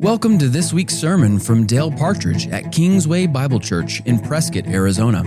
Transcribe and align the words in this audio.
Welcome 0.00 0.38
to 0.38 0.48
this 0.48 0.72
week's 0.72 0.94
sermon 0.94 1.38
from 1.38 1.66
Dale 1.66 1.92
Partridge 1.92 2.48
at 2.48 2.72
Kingsway 2.72 3.26
Bible 3.26 3.60
Church 3.60 4.00
in 4.06 4.18
Prescott, 4.18 4.66
Arizona. 4.66 5.22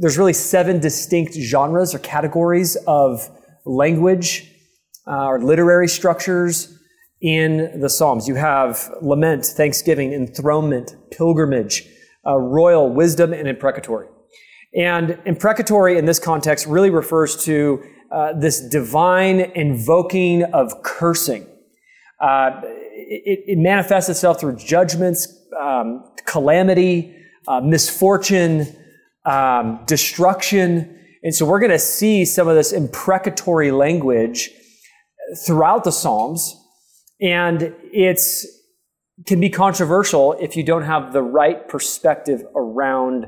there's 0.00 0.18
really 0.18 0.32
seven 0.32 0.80
distinct 0.80 1.34
genres 1.34 1.94
or 1.94 2.00
categories 2.00 2.74
of 2.88 3.30
language 3.64 4.52
uh, 5.06 5.26
or 5.26 5.40
literary 5.40 5.86
structures 5.86 6.79
in 7.20 7.80
the 7.80 7.88
Psalms. 7.88 8.26
You 8.26 8.36
have 8.36 8.90
lament, 9.02 9.44
thanksgiving, 9.44 10.12
enthronement, 10.12 10.96
pilgrimage, 11.10 11.86
uh, 12.26 12.36
royal, 12.36 12.88
wisdom, 12.88 13.32
and 13.32 13.46
imprecatory. 13.46 14.08
And 14.74 15.18
imprecatory 15.26 15.98
in 15.98 16.04
this 16.04 16.18
context 16.18 16.66
really 16.66 16.90
refers 16.90 17.44
to 17.44 17.82
uh, 18.10 18.32
this 18.38 18.60
divine 18.60 19.40
invoking 19.40 20.44
of 20.44 20.82
cursing. 20.82 21.46
Uh, 22.20 22.60
it, 22.62 23.44
it, 23.46 23.58
manifests 23.58 24.10
itself 24.10 24.38
through 24.38 24.56
judgments, 24.56 25.26
um, 25.60 26.12
calamity, 26.26 27.16
uh, 27.48 27.60
misfortune, 27.60 28.66
um, 29.24 29.80
destruction. 29.86 30.98
And 31.22 31.34
so 31.34 31.46
we're 31.46 31.60
going 31.60 31.70
to 31.70 31.78
see 31.78 32.24
some 32.24 32.46
of 32.46 32.56
this 32.56 32.72
imprecatory 32.72 33.70
language 33.70 34.50
throughout 35.46 35.84
the 35.84 35.92
Psalms 35.92 36.59
and 37.20 37.74
it's 37.92 38.46
can 39.26 39.40
be 39.40 39.50
controversial 39.50 40.34
if 40.40 40.56
you 40.56 40.62
don't 40.62 40.82
have 40.82 41.12
the 41.12 41.22
right 41.22 41.68
perspective 41.68 42.42
around 42.56 43.26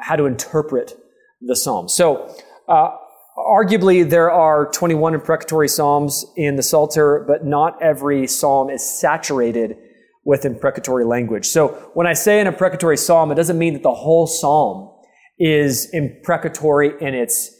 how 0.00 0.16
to 0.16 0.24
interpret 0.24 0.96
the 1.40 1.54
Psalms. 1.54 1.92
So, 1.94 2.34
uh, 2.68 2.96
arguably, 3.36 4.08
there 4.08 4.30
are 4.30 4.70
21 4.70 5.14
imprecatory 5.14 5.68
Psalms 5.68 6.24
in 6.36 6.56
the 6.56 6.62
Psalter, 6.62 7.24
but 7.26 7.44
not 7.44 7.80
every 7.82 8.26
Psalm 8.26 8.70
is 8.70 8.82
saturated 9.00 9.76
with 10.24 10.44
imprecatory 10.44 11.04
language. 11.04 11.46
So, 11.46 11.68
when 11.94 12.06
I 12.06 12.14
say 12.14 12.40
an 12.40 12.46
imprecatory 12.46 12.96
Psalm, 12.96 13.30
it 13.30 13.34
doesn't 13.34 13.58
mean 13.58 13.74
that 13.74 13.82
the 13.82 13.94
whole 13.94 14.26
Psalm 14.26 14.90
is 15.38 15.90
imprecatory 15.92 16.92
in 17.00 17.14
its 17.14 17.50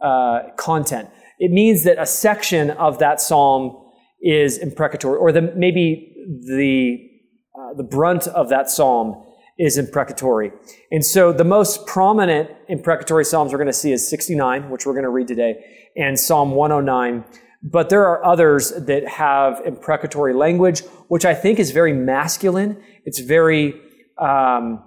uh, 0.00 0.42
content. 0.56 1.08
It 1.38 1.50
means 1.50 1.84
that 1.84 1.98
a 1.98 2.06
section 2.06 2.70
of 2.70 2.98
that 2.98 3.20
Psalm 3.20 3.89
is 4.22 4.58
imprecatory, 4.58 5.18
or 5.18 5.32
the, 5.32 5.42
maybe 5.56 6.14
the, 6.46 6.98
uh, 7.58 7.74
the 7.74 7.82
brunt 7.82 8.26
of 8.28 8.48
that 8.48 8.70
psalm 8.70 9.24
is 9.58 9.76
imprecatory. 9.76 10.50
And 10.90 11.04
so 11.04 11.32
the 11.32 11.44
most 11.44 11.86
prominent 11.86 12.50
imprecatory 12.68 13.26
psalms 13.26 13.52
we're 13.52 13.58
going 13.58 13.66
to 13.66 13.72
see 13.74 13.92
is 13.92 14.08
69, 14.08 14.70
which 14.70 14.86
we're 14.86 14.94
going 14.94 15.04
to 15.04 15.10
read 15.10 15.28
today, 15.28 15.62
and 15.96 16.18
Psalm 16.18 16.52
109. 16.52 17.24
But 17.62 17.90
there 17.90 18.06
are 18.06 18.24
others 18.24 18.70
that 18.70 19.06
have 19.06 19.60
imprecatory 19.66 20.32
language, 20.32 20.80
which 21.08 21.26
I 21.26 21.34
think 21.34 21.58
is 21.58 21.72
very 21.72 21.92
masculine. 21.92 22.82
It's 23.04 23.20
very, 23.20 23.78
um, 24.18 24.82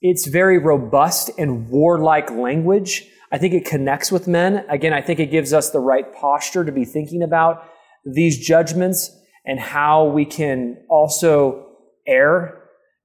it's 0.00 0.26
very 0.26 0.58
robust 0.58 1.30
and 1.38 1.68
warlike 1.68 2.28
language. 2.30 3.04
I 3.30 3.38
think 3.38 3.54
it 3.54 3.66
connects 3.66 4.10
with 4.10 4.26
men. 4.26 4.64
Again, 4.68 4.92
I 4.92 5.00
think 5.00 5.20
it 5.20 5.30
gives 5.30 5.52
us 5.52 5.70
the 5.70 5.78
right 5.78 6.12
posture 6.12 6.64
to 6.64 6.72
be 6.72 6.84
thinking 6.84 7.22
about 7.22 7.62
these 8.14 8.38
judgments 8.38 9.10
and 9.44 9.58
how 9.58 10.06
we 10.06 10.24
can 10.24 10.76
also 10.88 11.66
err 12.06 12.62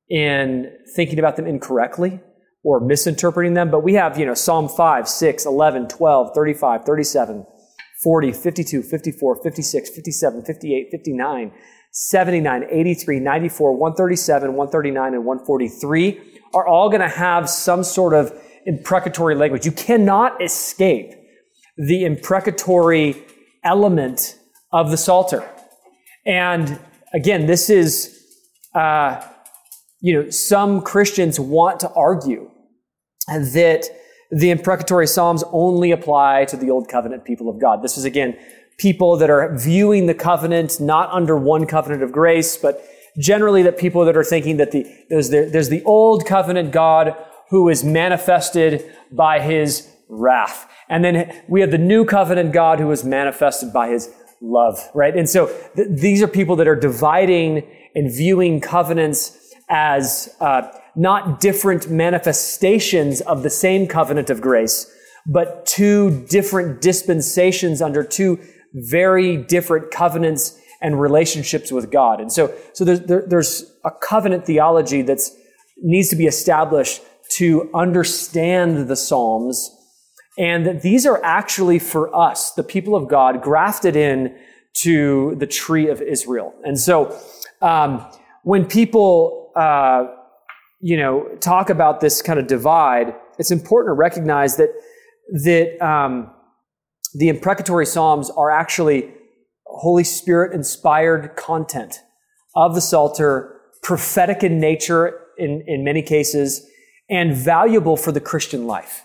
in 0.10 0.72
thinking 0.96 1.20
about 1.20 1.36
them 1.36 1.48
incorrectly 1.48 2.20
or 2.64 2.80
misinterpreting 2.80 3.54
them. 3.54 3.72
But 3.72 3.84
we 3.84 3.94
have, 3.96 4.18
you 4.18 4.26
know, 4.26 4.34
Psalm 4.34 4.70
5, 4.70 5.08
6, 5.08 5.46
11, 5.46 5.88
12, 5.88 6.32
35, 6.36 6.86
37, 6.86 7.46
40, 8.04 8.32
52, 8.32 8.84
54, 8.84 9.44
56, 9.44 9.90
57, 9.90 10.46
58, 10.46 10.88
59, 10.92 11.52
79, 11.92 12.64
83, 12.70 13.20
94, 13.20 13.78
137, 13.78 14.54
139, 14.54 15.14
and 15.14 15.26
143 15.26 16.40
are 16.54 16.68
all 16.68 16.90
going 16.90 17.02
to 17.02 17.08
have 17.08 17.50
some 17.50 17.84
sort 17.84 18.14
of 18.14 18.34
imprecatory 18.66 19.36
language. 19.36 19.66
You 19.66 19.72
cannot 19.72 20.42
escape 20.42 21.14
the 21.78 22.06
imprecatory 22.06 23.24
element 23.64 24.38
of 24.74 24.92
the 24.92 24.98
Psalter. 24.98 25.48
And 26.26 26.80
again, 27.14 27.46
this 27.46 27.70
is, 27.70 28.26
uh, 28.76 29.26
you 30.02 30.14
know, 30.14 30.30
some 30.30 30.82
Christians 30.82 31.40
want 31.40 31.80
to 31.82 31.92
argue 31.92 32.50
that 33.28 33.86
the 34.32 34.50
imprecatory 34.50 35.08
Psalms 35.08 35.44
only 35.52 35.92
apply 35.92 36.46
to 36.46 36.58
the 36.58 36.72
Old 36.72 36.90
Covenant 36.90 37.24
people 37.24 37.50
of 37.50 37.62
God. 37.62 37.84
This 37.84 37.98
is, 37.98 38.04
again, 38.04 38.38
people 38.78 39.16
that 39.18 39.30
are 39.30 39.56
viewing 39.56 40.08
the 40.08 40.14
covenant 40.16 40.82
not 40.82 41.10
under 41.12 41.38
one 41.38 41.68
covenant 41.68 42.02
of 42.02 42.12
grace, 42.12 42.58
but 42.58 42.84
generally 43.18 43.62
that 43.62 43.78
people 43.78 44.04
that 44.06 44.18
are 44.18 44.24
thinking 44.24 44.58
that 44.58 44.72
the, 44.72 44.86
there's, 45.10 45.30
the, 45.30 45.48
there's 45.52 45.70
the 45.70 45.84
Old 45.84 46.26
Covenant 46.26 46.72
God 46.72 47.16
who 47.50 47.70
is 47.70 47.84
manifested 47.84 48.92
by 49.12 49.40
his 49.40 49.88
wrath. 50.10 50.68
And 50.90 51.06
then 51.06 51.44
we 51.48 51.62
have 51.62 51.70
the 51.70 51.78
New 51.78 52.06
Covenant 52.06 52.52
God 52.52 52.80
who 52.80 52.90
is 52.92 53.04
manifested 53.04 53.72
by 53.72 53.90
his 53.90 54.12
love, 54.42 54.80
right? 54.94 55.16
And 55.16 55.30
so 55.30 55.48
th- 55.76 55.88
these 55.92 56.22
are 56.22 56.28
people 56.28 56.56
that 56.58 56.68
are 56.68 56.76
dividing 56.76 57.68
and 57.96 58.12
viewing 58.12 58.60
covenants 58.62 59.38
as 59.70 60.36
uh, 60.40 60.68
not 60.96 61.40
different 61.40 61.90
manifestations 61.90 63.22
of 63.22 63.44
the 63.44 63.50
same 63.50 63.88
covenant 63.88 64.30
of 64.30 64.42
grace, 64.42 64.92
but 65.26 65.66
two 65.66 66.26
different 66.30 66.82
dispensations 66.82 67.82
under 67.82 68.04
two 68.04 68.40
very 68.74 69.38
different 69.38 69.92
covenants 69.92 70.60
and 70.82 71.00
relationships 71.00 71.72
with 71.72 71.92
God. 71.92 72.20
And 72.20 72.32
so, 72.32 72.54
so 72.74 72.84
there's, 72.84 73.02
there, 73.02 73.24
there's 73.26 73.72
a 73.86 73.92
covenant 73.92 74.46
theology 74.46 75.02
that 75.04 75.20
needs 75.78 76.10
to 76.10 76.16
be 76.16 76.26
established 76.26 77.02
to 77.38 77.70
understand 77.74 78.88
the 78.90 78.96
Psalms 78.96 79.72
and 80.38 80.66
that 80.66 80.82
these 80.82 81.06
are 81.06 81.24
actually 81.24 81.80
for 81.80 82.16
us, 82.16 82.52
the 82.54 82.64
people 82.64 82.96
of 82.96 83.08
God, 83.08 83.42
grafted 83.42 83.96
in 83.96 84.36
to 84.78 85.36
the 85.38 85.46
tree 85.46 85.88
of 85.90 86.02
Israel. 86.02 86.54
And 86.64 86.80
so, 86.80 87.18
um, 87.62 88.06
when 88.44 88.66
people, 88.66 89.52
uh, 89.56 90.08
you 90.82 90.98
know, 90.98 91.28
talk 91.40 91.70
about 91.70 92.02
this 92.02 92.22
kind 92.22 92.40
of 92.40 92.48
divide, 92.48 93.14
it's 93.38 93.52
important 93.52 93.90
to 93.90 93.94
recognize 93.94 94.58
that 94.58 94.70
that 95.44 95.82
um, 95.82 96.32
the 97.14 97.30
imprecatory 97.30 97.86
psalms 97.86 98.30
are 98.32 98.52
actually 98.52 99.14
Holy 99.66 100.04
Spirit 100.04 100.54
inspired 100.54 101.36
content 101.36 102.02
of 102.56 102.76
the 102.76 102.82
Psalter, 102.82 103.60
prophetic 103.82 104.44
in 104.44 104.60
nature 104.60 105.20
in, 105.38 105.64
in 105.68 105.84
many 105.84 106.02
cases, 106.02 106.66
and 107.10 107.36
valuable 107.36 107.98
for 107.98 108.12
the 108.12 108.20
Christian 108.20 108.68
life. 108.68 109.04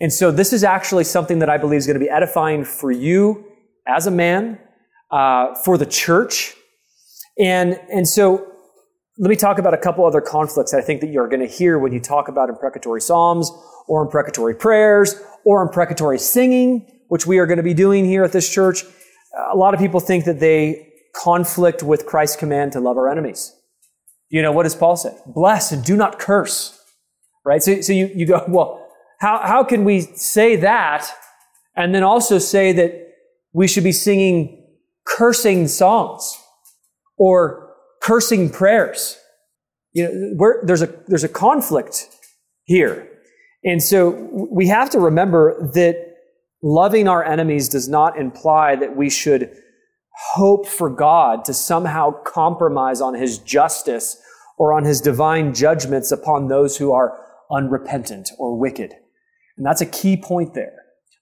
And 0.00 0.12
so 0.12 0.30
this 0.30 0.52
is 0.52 0.62
actually 0.62 1.04
something 1.04 1.38
that 1.38 1.48
I 1.48 1.56
believe 1.56 1.78
is 1.78 1.86
going 1.86 1.98
to 1.98 2.04
be 2.04 2.10
edifying 2.10 2.64
for 2.64 2.90
you 2.90 3.44
as 3.86 4.06
a 4.06 4.10
man, 4.10 4.58
uh, 5.10 5.54
for 5.54 5.78
the 5.78 5.86
church. 5.86 6.54
And, 7.38 7.80
and 7.90 8.06
so 8.06 8.46
let 9.18 9.30
me 9.30 9.36
talk 9.36 9.58
about 9.58 9.72
a 9.72 9.78
couple 9.78 10.04
other 10.04 10.20
conflicts 10.20 10.74
I 10.74 10.82
think 10.82 11.00
that 11.00 11.08
you're 11.08 11.28
going 11.28 11.40
to 11.40 11.46
hear 11.46 11.78
when 11.78 11.92
you 11.92 12.00
talk 12.00 12.28
about 12.28 12.50
imprecatory 12.50 13.00
psalms 13.00 13.50
or 13.88 14.02
imprecatory 14.02 14.54
prayers 14.54 15.14
or 15.44 15.62
imprecatory 15.62 16.18
singing, 16.18 16.86
which 17.08 17.26
we 17.26 17.38
are 17.38 17.46
going 17.46 17.56
to 17.56 17.62
be 17.62 17.74
doing 17.74 18.04
here 18.04 18.24
at 18.24 18.32
this 18.32 18.52
church. 18.52 18.84
A 19.52 19.56
lot 19.56 19.72
of 19.72 19.80
people 19.80 20.00
think 20.00 20.24
that 20.26 20.40
they 20.40 20.92
conflict 21.14 21.82
with 21.82 22.04
Christ's 22.04 22.36
command 22.36 22.72
to 22.72 22.80
love 22.80 22.98
our 22.98 23.08
enemies. 23.08 23.54
You 24.28 24.42
know, 24.42 24.52
what 24.52 24.64
does 24.64 24.74
Paul 24.74 24.96
say? 24.96 25.16
Bless 25.26 25.72
and 25.72 25.82
do 25.84 25.96
not 25.96 26.18
curse. 26.18 26.78
Right? 27.44 27.62
So, 27.62 27.80
so 27.80 27.92
you, 27.92 28.10
you 28.14 28.26
go, 28.26 28.44
well, 28.48 28.85
how, 29.18 29.40
how 29.42 29.64
can 29.64 29.84
we 29.84 30.00
say 30.00 30.56
that 30.56 31.08
and 31.74 31.94
then 31.94 32.02
also 32.02 32.38
say 32.38 32.72
that 32.72 33.12
we 33.52 33.66
should 33.66 33.84
be 33.84 33.92
singing 33.92 34.64
cursing 35.06 35.68
songs 35.68 36.36
or 37.16 37.70
cursing 38.02 38.50
prayers? 38.50 39.18
You 39.92 40.36
know, 40.38 40.52
there's 40.64 40.82
a, 40.82 40.94
there's 41.06 41.24
a 41.24 41.28
conflict 41.28 42.08
here. 42.64 43.08
And 43.64 43.82
so 43.82 44.10
we 44.50 44.68
have 44.68 44.90
to 44.90 45.00
remember 45.00 45.70
that 45.74 46.14
loving 46.62 47.08
our 47.08 47.24
enemies 47.24 47.68
does 47.68 47.88
not 47.88 48.18
imply 48.18 48.76
that 48.76 48.96
we 48.96 49.08
should 49.08 49.50
hope 50.34 50.66
for 50.66 50.90
God 50.90 51.44
to 51.44 51.54
somehow 51.54 52.10
compromise 52.22 53.00
on 53.00 53.14
his 53.14 53.38
justice 53.38 54.16
or 54.58 54.72
on 54.72 54.84
his 54.84 55.00
divine 55.00 55.54
judgments 55.54 56.10
upon 56.10 56.48
those 56.48 56.76
who 56.76 56.92
are 56.92 57.18
unrepentant 57.50 58.30
or 58.38 58.58
wicked. 58.58 58.94
And 59.56 59.66
that's 59.66 59.80
a 59.80 59.86
key 59.86 60.16
point 60.16 60.54
there. 60.54 60.74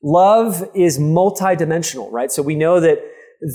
Love 0.02 0.68
is 0.74 0.98
multidimensional, 0.98 2.10
right? 2.10 2.30
So 2.30 2.42
we 2.42 2.54
know 2.54 2.80
that, 2.80 2.98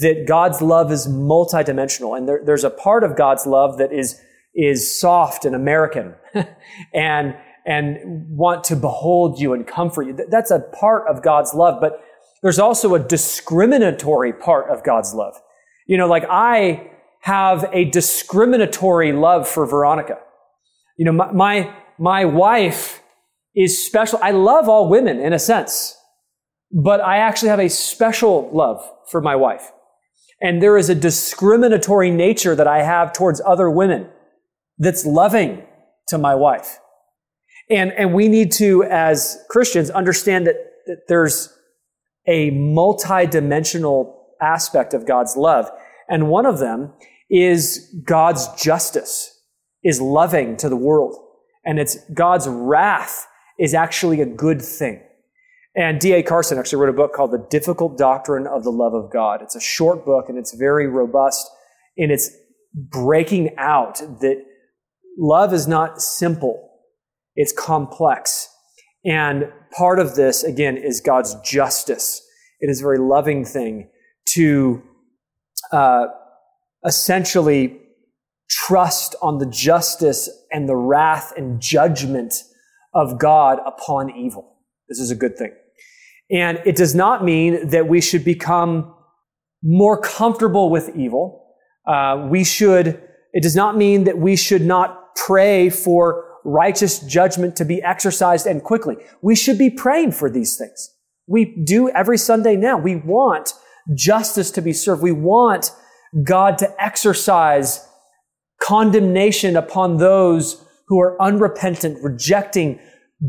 that 0.02 0.26
God's 0.28 0.62
love 0.62 0.92
is 0.92 1.08
multidimensional. 1.08 2.18
And 2.18 2.28
there, 2.28 2.42
there's 2.44 2.64
a 2.64 2.70
part 2.70 3.04
of 3.04 3.16
God's 3.16 3.46
love 3.46 3.78
that 3.78 3.92
is, 3.92 4.20
is 4.56 5.00
soft 5.00 5.46
and 5.46 5.56
American 5.56 6.16
and, 6.94 7.36
and 7.66 8.00
want 8.36 8.64
to 8.66 8.76
behold 8.76 9.40
you 9.40 9.54
and 9.54 9.68
comfort 9.68 10.04
you. 10.04 10.18
That's 10.30 10.52
a 10.52 10.60
part 10.60 11.08
of 11.08 11.22
God's 11.22 11.54
love, 11.54 11.80
but 11.80 12.04
there's 12.42 12.60
also 12.60 12.96
a 12.96 13.00
discriminatory 13.00 14.34
part 14.34 14.70
of 14.72 14.84
God's 14.84 15.14
love. 15.14 15.36
You 15.88 15.98
know, 15.98 16.08
like 16.08 16.26
I 16.30 16.92
have 17.22 17.70
a 17.74 17.86
discriminatory 17.86 19.12
love 19.12 19.48
for 19.48 19.66
Veronica. 19.66 20.20
You 20.98 21.06
know, 21.06 21.12
my, 21.12 21.32
my, 21.32 21.76
my 21.98 22.26
wife 22.26 22.99
is 23.56 23.86
special. 23.86 24.20
I 24.22 24.32
love 24.32 24.70
all 24.70 24.90
women 24.90 25.20
in 25.20 25.34
a 25.34 25.40
sense, 25.40 25.98
but 26.72 27.02
I 27.02 27.18
actually 27.18 27.50
have 27.50 27.60
a 27.60 27.70
special 27.70 28.50
love 28.54 28.82
for 29.10 29.22
my 29.22 29.36
wife. 29.36 29.72
And 30.42 30.62
there 30.62 30.78
is 30.78 30.90
a 30.90 30.96
discriminatory 30.96 32.12
nature 32.12 32.56
that 32.56 32.68
I 32.68 32.84
have 32.84 33.12
towards 33.12 33.42
other 33.46 33.70
women 33.70 34.10
that's 34.78 35.06
loving 35.06 35.64
to 36.08 36.18
my 36.18 36.36
wife. 36.36 36.80
And, 37.70 37.92
and 37.92 38.14
we 38.14 38.28
need 38.28 38.52
to, 38.54 38.84
as 38.84 39.38
Christians, 39.50 39.90
understand 39.90 40.48
that, 40.48 40.56
that 40.88 41.08
there's 41.08 41.54
a 42.28 42.52
multi-dimensional 42.52 44.28
aspect 44.42 44.94
of 44.94 45.06
God's 45.06 45.36
love. 45.36 45.70
And 46.08 46.30
one 46.30 46.46
of 46.46 46.60
them 46.60 46.94
is 47.30 47.94
God's 48.06 48.48
justice 48.62 49.36
is 49.84 50.02
loving 50.02 50.58
to 50.58 50.70
the 50.70 50.76
world. 50.76 51.16
And 51.66 51.80
it's 51.80 51.98
God's 52.14 52.48
wrath 52.48 53.28
is 53.60 53.74
actually 53.74 54.22
a 54.22 54.26
good 54.26 54.62
thing. 54.62 55.02
And 55.76 56.00
D.A. 56.00 56.24
Carson 56.24 56.58
actually 56.58 56.80
wrote 56.80 56.90
a 56.90 56.98
book 56.98 57.14
called 57.14 57.32
The 57.32 57.46
Difficult 57.50 57.98
Doctrine 57.98 58.48
of 58.48 58.64
the 58.64 58.72
Love 58.72 58.94
of 58.94 59.12
God. 59.12 59.42
It's 59.42 59.56
a 59.56 59.62
short 59.62 60.06
book 60.06 60.26
and 60.28 60.38
it's 60.38 60.56
very 60.56 60.88
robust 60.88 61.48
in 61.96 62.10
its 62.10 62.32
breaking 62.74 63.56
out 63.58 64.00
that 64.22 64.44
love 65.18 65.54
is 65.54 65.68
not 65.68 66.02
simple. 66.02 66.70
It's 67.36 67.54
complex. 67.54 68.48
And 69.06 69.52
part 69.78 70.00
of 70.00 70.16
this, 70.16 70.44
again, 70.44 70.76
is 70.76 71.02
God's 71.02 71.36
justice. 71.42 72.22
It 72.60 72.70
is 72.70 72.82
a 72.82 72.84
very 72.84 72.98
loving 72.98 73.46
thing 73.46 73.90
to 74.30 74.82
uh, 75.72 76.08
essentially 76.86 77.80
trust 78.50 79.16
on 79.22 79.38
the 79.38 79.46
justice 79.46 80.30
and 80.52 80.68
the 80.68 80.76
wrath 80.76 81.34
and 81.38 81.62
judgment 81.62 82.34
of 82.94 83.20
God 83.20 83.60
upon 83.66 84.16
evil. 84.16 84.58
This 84.88 85.00
is 85.00 85.12
a 85.12 85.16
good 85.16 85.38
thing. 85.38 85.54
And 86.32 86.60
it 86.66 86.76
does 86.76 86.94
not 86.94 87.24
mean 87.24 87.70
that 87.70 87.88
we 87.88 88.02
should 88.02 88.24
become 88.24 88.94
more 89.64 90.00
comfortable 90.00 90.70
with 90.70 90.96
evil. 90.96 91.56
Uh, 91.88 92.28
we 92.30 92.44
should, 92.44 93.02
it 93.34 93.44
does 93.44 93.56
not 93.56 93.76
mean 93.76 94.04
that 94.06 94.18
we 94.18 94.36
should 94.36 94.62
not 94.62 95.16
pray 95.16 95.70
for 95.70 96.26
righteous 96.46 97.00
judgment 97.00 97.56
to 97.58 97.66
be 97.66 97.82
exercised 97.82 98.46
and 98.46 98.64
quickly. 98.64 98.96
We 99.22 99.36
should 99.36 99.58
be 99.58 99.70
praying 99.70 100.14
for 100.14 100.30
these 100.30 100.58
things. 100.58 100.96
We 101.28 101.64
do 101.64 101.90
every 101.90 102.18
Sunday 102.18 102.56
now. 102.56 102.78
We 102.78 102.96
want 102.96 103.54
justice 103.96 104.52
to 104.52 104.62
be 104.62 104.74
served. 104.74 105.02
We 105.02 105.12
want 105.12 105.72
God 106.24 106.58
to 106.60 106.84
exercise 106.84 107.88
condemnation 108.62 109.56
upon 109.56 109.98
those 109.98 110.66
who 110.90 111.00
are 111.00 111.20
unrepentant, 111.22 112.04
rejecting, 112.04 112.80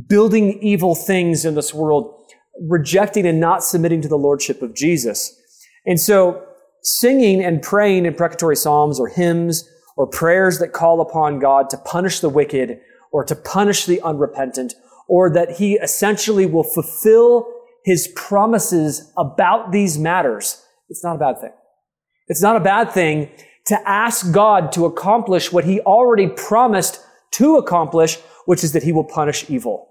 building 0.08 0.58
evil 0.62 0.94
things 0.94 1.44
in 1.44 1.54
this 1.54 1.72
world, 1.72 2.12
rejecting 2.68 3.26
and 3.26 3.38
not 3.38 3.62
submitting 3.62 4.00
to 4.00 4.08
the 4.08 4.18
Lordship 4.18 4.62
of 4.62 4.74
Jesus. 4.74 5.38
And 5.86 6.00
so 6.00 6.42
singing 6.82 7.44
and 7.44 7.62
praying 7.62 8.06
imprecatory 8.06 8.56
psalms 8.56 8.98
or 8.98 9.08
hymns 9.08 9.68
or 9.96 10.06
prayers 10.06 10.58
that 10.58 10.72
call 10.72 11.00
upon 11.00 11.38
God 11.38 11.68
to 11.70 11.76
punish 11.76 12.20
the 12.20 12.30
wicked 12.30 12.80
or 13.12 13.24
to 13.24 13.36
punish 13.36 13.84
the 13.84 14.00
unrepentant 14.00 14.74
or 15.06 15.30
that 15.30 15.52
he 15.52 15.74
essentially 15.74 16.46
will 16.46 16.64
fulfill 16.64 17.46
his 17.84 18.08
promises 18.16 19.12
about 19.18 19.72
these 19.72 19.98
matters. 19.98 20.64
It's 20.88 21.04
not 21.04 21.16
a 21.16 21.18
bad 21.18 21.40
thing. 21.40 21.52
It's 22.28 22.42
not 22.42 22.56
a 22.56 22.60
bad 22.60 22.92
thing 22.92 23.30
to 23.66 23.88
ask 23.88 24.32
God 24.32 24.72
to 24.72 24.86
accomplish 24.86 25.52
what 25.52 25.64
he 25.64 25.80
already 25.80 26.28
promised 26.28 27.04
to 27.32 27.56
accomplish, 27.56 28.18
which 28.46 28.64
is 28.64 28.72
that 28.72 28.82
he 28.82 28.92
will 28.92 29.04
punish 29.04 29.48
evil 29.48 29.88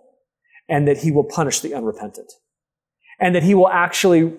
and 0.68 0.88
that 0.88 0.97
he 0.97 1.12
will 1.12 1.24
punish 1.24 1.62
the 1.62 1.74
unrepentant 1.74 2.31
and 3.19 3.36
that 3.36 3.44
he 3.44 3.53
will 3.53 3.69
actually 3.69 4.33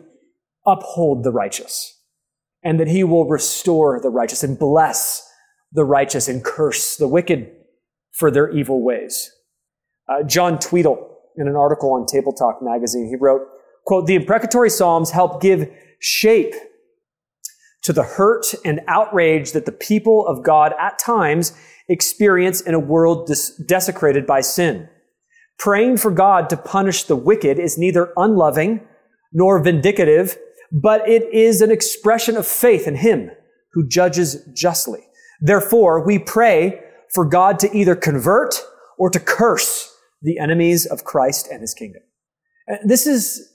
uphold 0.66 1.24
the 1.24 1.32
righteous 1.32 1.98
and 2.62 2.78
that 2.78 2.88
he 2.88 3.04
will 3.04 3.26
restore 3.26 4.00
the 4.00 4.10
righteous 4.10 4.42
and 4.42 4.58
bless 4.58 5.26
the 5.72 5.84
righteous 5.84 6.28
and 6.28 6.44
curse 6.44 6.96
the 6.96 7.08
wicked 7.08 7.50
for 8.12 8.30
their 8.30 8.50
evil 8.50 8.82
ways. 8.82 9.30
Uh, 10.08 10.22
Jon 10.24 10.58
Tweedale, 10.58 11.06
in 11.36 11.46
an 11.48 11.56
article 11.56 11.92
on 11.92 12.06
Tabletalk 12.06 12.60
magazine, 12.60 13.06
he 13.08 13.16
wrote, 13.16 13.42
quote, 13.86 14.06
the 14.06 14.16
imprecatory 14.16 14.68
Psalms 14.68 15.10
help 15.10 15.40
give 15.40 15.70
shape 16.00 16.54
to 17.82 17.92
the 17.92 18.02
hurt 18.02 18.46
and 18.64 18.80
outrage 18.88 19.52
that 19.52 19.66
the 19.66 19.72
people 19.72 20.26
of 20.26 20.42
God 20.42 20.74
at 20.78 20.98
times 20.98 21.52
experience 21.88 22.60
in 22.60 22.74
a 22.74 22.78
world 22.78 23.26
des- 23.26 23.62
desecrated 23.66 24.26
by 24.26 24.40
sin. 24.40 24.88
Praying 25.58 25.96
for 25.96 26.10
God 26.10 26.48
to 26.50 26.56
punish 26.56 27.04
the 27.04 27.16
wicked 27.16 27.58
is 27.58 27.78
neither 27.78 28.12
unloving 28.16 28.86
nor 29.32 29.62
vindicative, 29.62 30.36
but 30.72 31.06
it 31.08 31.22
is 31.32 31.60
an 31.60 31.70
expression 31.70 32.36
of 32.36 32.46
faith 32.46 32.86
in 32.86 32.96
Him 32.96 33.30
who 33.72 33.86
judges 33.86 34.44
justly. 34.54 35.00
Therefore, 35.40 36.04
we 36.04 36.18
pray 36.18 36.80
for 37.12 37.24
God 37.24 37.58
to 37.60 37.76
either 37.76 37.96
convert 37.96 38.62
or 38.98 39.10
to 39.10 39.20
curse 39.20 39.94
the 40.22 40.38
enemies 40.38 40.86
of 40.86 41.04
Christ 41.04 41.48
and 41.50 41.60
His 41.60 41.74
kingdom. 41.74 42.02
This 42.84 43.06
is, 43.06 43.52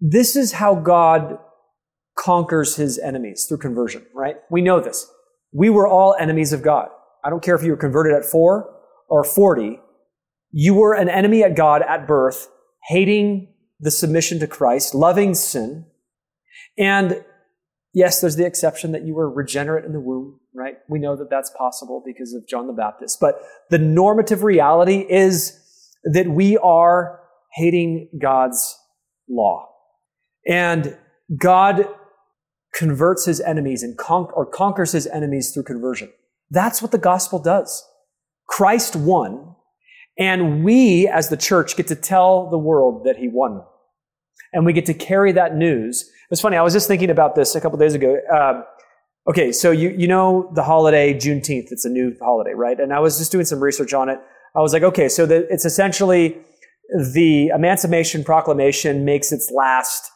this 0.00 0.36
is 0.36 0.52
how 0.52 0.74
God 0.74 1.38
conquers 2.18 2.76
his 2.76 2.98
enemies 2.98 3.46
through 3.48 3.58
conversion, 3.58 4.04
right? 4.14 4.36
We 4.50 4.60
know 4.60 4.80
this. 4.80 5.10
We 5.52 5.70
were 5.70 5.86
all 5.86 6.16
enemies 6.18 6.52
of 6.52 6.62
God. 6.62 6.88
I 7.24 7.30
don't 7.30 7.42
care 7.42 7.54
if 7.54 7.62
you 7.62 7.70
were 7.70 7.76
converted 7.76 8.14
at 8.14 8.24
four 8.24 8.74
or 9.08 9.24
40. 9.24 9.80
You 10.50 10.74
were 10.74 10.94
an 10.94 11.08
enemy 11.08 11.42
at 11.42 11.56
God 11.56 11.82
at 11.82 12.06
birth, 12.06 12.48
hating 12.88 13.48
the 13.80 13.90
submission 13.90 14.38
to 14.40 14.46
Christ, 14.46 14.94
loving 14.94 15.34
sin. 15.34 15.86
And 16.78 17.24
yes, 17.92 18.20
there's 18.20 18.36
the 18.36 18.46
exception 18.46 18.92
that 18.92 19.04
you 19.04 19.14
were 19.14 19.30
regenerate 19.30 19.84
in 19.84 19.92
the 19.92 20.00
womb, 20.00 20.40
right? 20.54 20.76
We 20.88 20.98
know 20.98 21.16
that 21.16 21.30
that's 21.30 21.50
possible 21.56 22.02
because 22.04 22.32
of 22.32 22.46
John 22.46 22.66
the 22.66 22.72
Baptist. 22.72 23.18
But 23.20 23.40
the 23.70 23.78
normative 23.78 24.42
reality 24.42 25.06
is 25.08 25.58
that 26.04 26.28
we 26.28 26.56
are 26.58 27.20
hating 27.52 28.08
God's 28.20 28.78
law. 29.28 29.68
And 30.46 30.96
God 31.38 31.86
converts 32.74 33.24
his 33.26 33.40
enemies 33.40 33.82
and 33.82 33.96
con- 33.98 34.28
or 34.34 34.46
conquers 34.46 34.92
his 34.92 35.06
enemies 35.06 35.52
through 35.52 35.64
conversion. 35.64 36.10
That's 36.50 36.82
what 36.82 36.90
the 36.90 36.98
gospel 36.98 37.38
does. 37.38 37.86
Christ 38.48 38.96
won, 38.96 39.54
and 40.18 40.64
we 40.64 41.08
as 41.08 41.28
the 41.28 41.36
church 41.36 41.76
get 41.76 41.86
to 41.88 41.94
tell 41.94 42.50
the 42.50 42.58
world 42.58 43.04
that 43.04 43.16
he 43.16 43.28
won. 43.28 43.62
And 44.52 44.66
we 44.66 44.72
get 44.72 44.86
to 44.86 44.94
carry 44.94 45.32
that 45.32 45.56
news. 45.56 46.10
It's 46.30 46.40
funny, 46.40 46.56
I 46.56 46.62
was 46.62 46.72
just 46.72 46.88
thinking 46.88 47.10
about 47.10 47.34
this 47.34 47.54
a 47.54 47.60
couple 47.60 47.78
days 47.78 47.94
ago. 47.94 48.18
Um, 48.30 48.64
okay, 49.28 49.52
so 49.52 49.70
you, 49.70 49.90
you 49.90 50.06
know 50.06 50.50
the 50.54 50.62
holiday 50.62 51.14
Juneteenth, 51.14 51.68
it's 51.70 51.84
a 51.84 51.90
new 51.90 52.14
holiday, 52.20 52.52
right? 52.54 52.78
And 52.78 52.92
I 52.92 53.00
was 53.00 53.18
just 53.18 53.32
doing 53.32 53.46
some 53.46 53.60
research 53.60 53.94
on 53.94 54.08
it. 54.08 54.18
I 54.54 54.60
was 54.60 54.74
like, 54.74 54.82
okay, 54.82 55.08
so 55.08 55.24
the, 55.24 55.46
it's 55.50 55.64
essentially 55.64 56.36
the 57.14 57.48
Emancipation 57.48 58.24
Proclamation 58.24 59.04
makes 59.04 59.32
its 59.32 59.50
last 59.50 60.10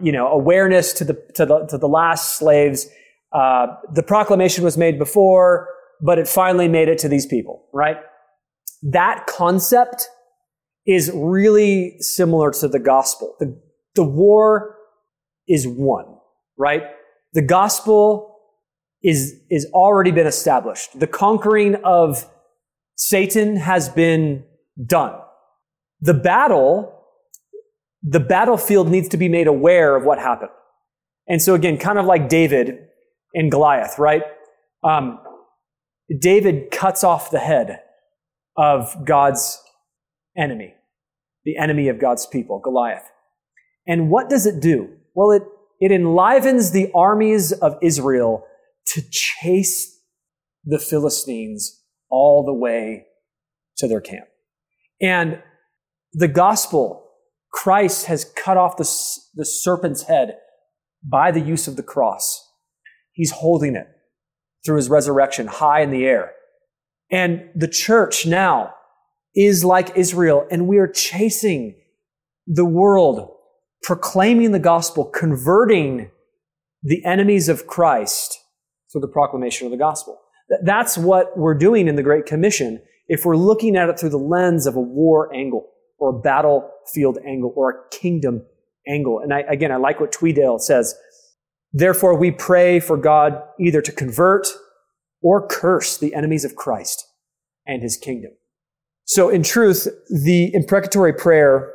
you 0.00 0.12
know, 0.12 0.28
awareness 0.28 0.92
to 0.94 1.04
the, 1.04 1.14
to 1.34 1.46
the, 1.46 1.66
to 1.66 1.78
the 1.78 1.88
last 1.88 2.38
slaves. 2.38 2.88
Uh, 3.32 3.66
the 3.92 4.02
proclamation 4.02 4.64
was 4.64 4.76
made 4.76 4.98
before, 4.98 5.68
but 6.00 6.18
it 6.18 6.28
finally 6.28 6.68
made 6.68 6.88
it 6.88 6.98
to 6.98 7.08
these 7.08 7.26
people, 7.26 7.64
right? 7.72 7.96
That 8.82 9.26
concept 9.26 10.08
is 10.86 11.10
really 11.14 11.96
similar 12.00 12.50
to 12.50 12.68
the 12.68 12.78
gospel. 12.78 13.36
The, 13.38 13.60
the 13.94 14.04
war 14.04 14.76
is 15.48 15.66
won, 15.66 16.18
right? 16.58 16.82
The 17.34 17.42
gospel 17.42 18.36
is, 19.02 19.34
is 19.50 19.66
already 19.72 20.10
been 20.10 20.26
established. 20.26 20.98
The 20.98 21.06
conquering 21.06 21.76
of 21.84 22.26
Satan 22.96 23.56
has 23.56 23.88
been 23.88 24.44
done. 24.84 25.14
The 26.00 26.14
battle 26.14 26.91
the 28.02 28.20
battlefield 28.20 28.88
needs 28.88 29.08
to 29.08 29.16
be 29.16 29.28
made 29.28 29.46
aware 29.46 29.96
of 29.96 30.04
what 30.04 30.18
happened. 30.18 30.50
And 31.28 31.40
so 31.40 31.54
again, 31.54 31.78
kind 31.78 31.98
of 31.98 32.06
like 32.06 32.28
David 32.28 32.78
in 33.32 33.48
Goliath, 33.48 33.98
right? 33.98 34.22
Um, 34.82 35.20
David 36.20 36.70
cuts 36.70 37.04
off 37.04 37.30
the 37.30 37.38
head 37.38 37.80
of 38.56 39.04
God's 39.04 39.62
enemy, 40.36 40.74
the 41.44 41.56
enemy 41.56 41.88
of 41.88 42.00
God's 42.00 42.26
people, 42.26 42.58
Goliath. 42.58 43.08
And 43.86 44.10
what 44.10 44.28
does 44.28 44.46
it 44.46 44.60
do? 44.60 44.88
Well, 45.14 45.30
it, 45.30 45.42
it 45.80 45.92
enlivens 45.92 46.72
the 46.72 46.90
armies 46.94 47.52
of 47.52 47.76
Israel 47.82 48.44
to 48.88 49.02
chase 49.10 50.00
the 50.64 50.78
Philistines 50.78 51.82
all 52.10 52.44
the 52.44 52.52
way 52.52 53.06
to 53.78 53.88
their 53.88 54.00
camp. 54.00 54.26
And 55.00 55.42
the 56.12 56.28
gospel, 56.28 57.04
Christ 57.52 58.06
has 58.06 58.24
cut 58.36 58.56
off 58.56 58.76
the, 58.76 58.84
the 59.34 59.44
serpent's 59.44 60.04
head 60.04 60.38
by 61.02 61.30
the 61.30 61.40
use 61.40 61.68
of 61.68 61.76
the 61.76 61.82
cross. 61.82 62.50
He's 63.12 63.30
holding 63.30 63.76
it 63.76 63.86
through 64.64 64.76
his 64.76 64.88
resurrection 64.88 65.46
high 65.46 65.82
in 65.82 65.90
the 65.90 66.04
air. 66.04 66.32
And 67.10 67.50
the 67.54 67.68
church 67.68 68.26
now 68.26 68.74
is 69.34 69.64
like 69.64 69.96
Israel, 69.96 70.46
and 70.50 70.66
we 70.66 70.78
are 70.78 70.88
chasing 70.88 71.76
the 72.46 72.64
world, 72.64 73.30
proclaiming 73.82 74.52
the 74.52 74.58
gospel, 74.58 75.04
converting 75.04 76.10
the 76.82 77.04
enemies 77.04 77.48
of 77.48 77.66
Christ 77.66 78.38
through 78.90 79.02
the 79.02 79.08
proclamation 79.08 79.66
of 79.66 79.70
the 79.70 79.78
gospel. 79.78 80.18
That's 80.64 80.98
what 80.98 81.36
we're 81.36 81.54
doing 81.54 81.88
in 81.88 81.96
the 81.96 82.02
Great 82.02 82.26
Commission 82.26 82.82
if 83.08 83.24
we're 83.24 83.36
looking 83.36 83.76
at 83.76 83.88
it 83.88 83.98
through 83.98 84.10
the 84.10 84.18
lens 84.18 84.66
of 84.66 84.76
a 84.76 84.80
war 84.80 85.34
angle 85.34 85.71
or 86.02 86.08
a 86.10 86.20
battlefield 86.20 87.18
angle 87.24 87.52
or 87.54 87.70
a 87.70 87.88
kingdom 87.96 88.44
angle. 88.88 89.20
And 89.20 89.32
I, 89.32 89.40
again, 89.42 89.70
I 89.70 89.76
like 89.76 90.00
what 90.00 90.10
Tweedale 90.10 90.60
says. 90.60 90.96
Therefore, 91.72 92.16
we 92.16 92.32
pray 92.32 92.80
for 92.80 92.96
God 92.96 93.40
either 93.60 93.80
to 93.80 93.92
convert 93.92 94.48
or 95.22 95.46
curse 95.46 95.96
the 95.96 96.12
enemies 96.12 96.44
of 96.44 96.56
Christ 96.56 97.06
and 97.64 97.82
his 97.82 97.96
kingdom. 97.96 98.32
So 99.04 99.28
in 99.28 99.44
truth, 99.44 99.86
the 100.24 100.52
imprecatory 100.52 101.12
prayer 101.12 101.72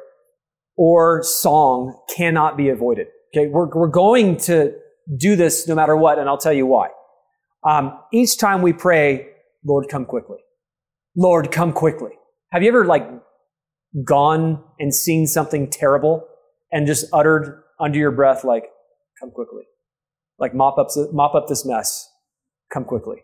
or 0.75 1.23
song 1.23 1.97
cannot 2.13 2.57
be 2.57 2.67
avoided. 2.67 3.07
Okay. 3.33 3.47
We're, 3.47 3.67
we're 3.73 3.87
going 3.87 4.35
to 4.41 4.73
do 5.17 5.37
this 5.37 5.69
no 5.69 5.75
matter 5.75 5.95
what, 5.95 6.19
and 6.19 6.27
I'll 6.27 6.37
tell 6.37 6.53
you 6.53 6.65
why. 6.65 6.89
Um, 7.63 7.97
each 8.11 8.37
time 8.37 8.61
we 8.61 8.73
pray, 8.73 9.29
Lord, 9.65 9.87
come 9.89 10.05
quickly. 10.05 10.39
Lord, 11.15 11.49
come 11.49 11.71
quickly. 11.71 12.11
Have 12.51 12.61
you 12.61 12.69
ever 12.69 12.85
like 12.85 13.09
gone 14.03 14.63
and 14.79 14.93
seen 14.93 15.27
something 15.27 15.69
terrible 15.69 16.27
and 16.71 16.85
just 16.87 17.05
uttered 17.13 17.63
under 17.79 17.97
your 17.97 18.11
breath, 18.11 18.43
like, 18.43 18.65
come 19.19 19.31
quickly? 19.31 19.63
Like 20.39 20.53
mop 20.53 20.77
up, 20.77 20.89
mop 21.11 21.35
up 21.35 21.47
this 21.47 21.65
mess. 21.65 22.09
Come 22.71 22.83
quickly. 22.83 23.17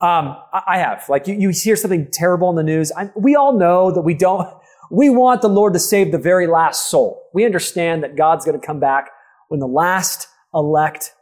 Um, 0.00 0.36
I 0.52 0.78
have. 0.78 1.04
Like 1.08 1.28
you, 1.28 1.34
you 1.34 1.50
hear 1.50 1.76
something 1.76 2.08
terrible 2.10 2.50
in 2.50 2.56
the 2.56 2.62
news. 2.62 2.90
I, 2.90 3.10
we 3.14 3.36
all 3.36 3.56
know 3.56 3.92
that 3.92 4.00
we 4.00 4.14
don't, 4.14 4.48
we 4.90 5.10
want 5.10 5.42
the 5.42 5.48
Lord 5.48 5.74
to 5.74 5.78
save 5.78 6.10
the 6.10 6.18
very 6.18 6.46
last 6.46 6.90
soul. 6.90 7.28
We 7.32 7.44
understand 7.44 8.02
that 8.02 8.16
God's 8.16 8.44
going 8.44 8.58
to 8.60 8.66
come 8.66 8.80
back 8.80 9.10
when 9.48 9.60
the 9.60 9.68
last 9.68 10.26
elect 10.54 11.12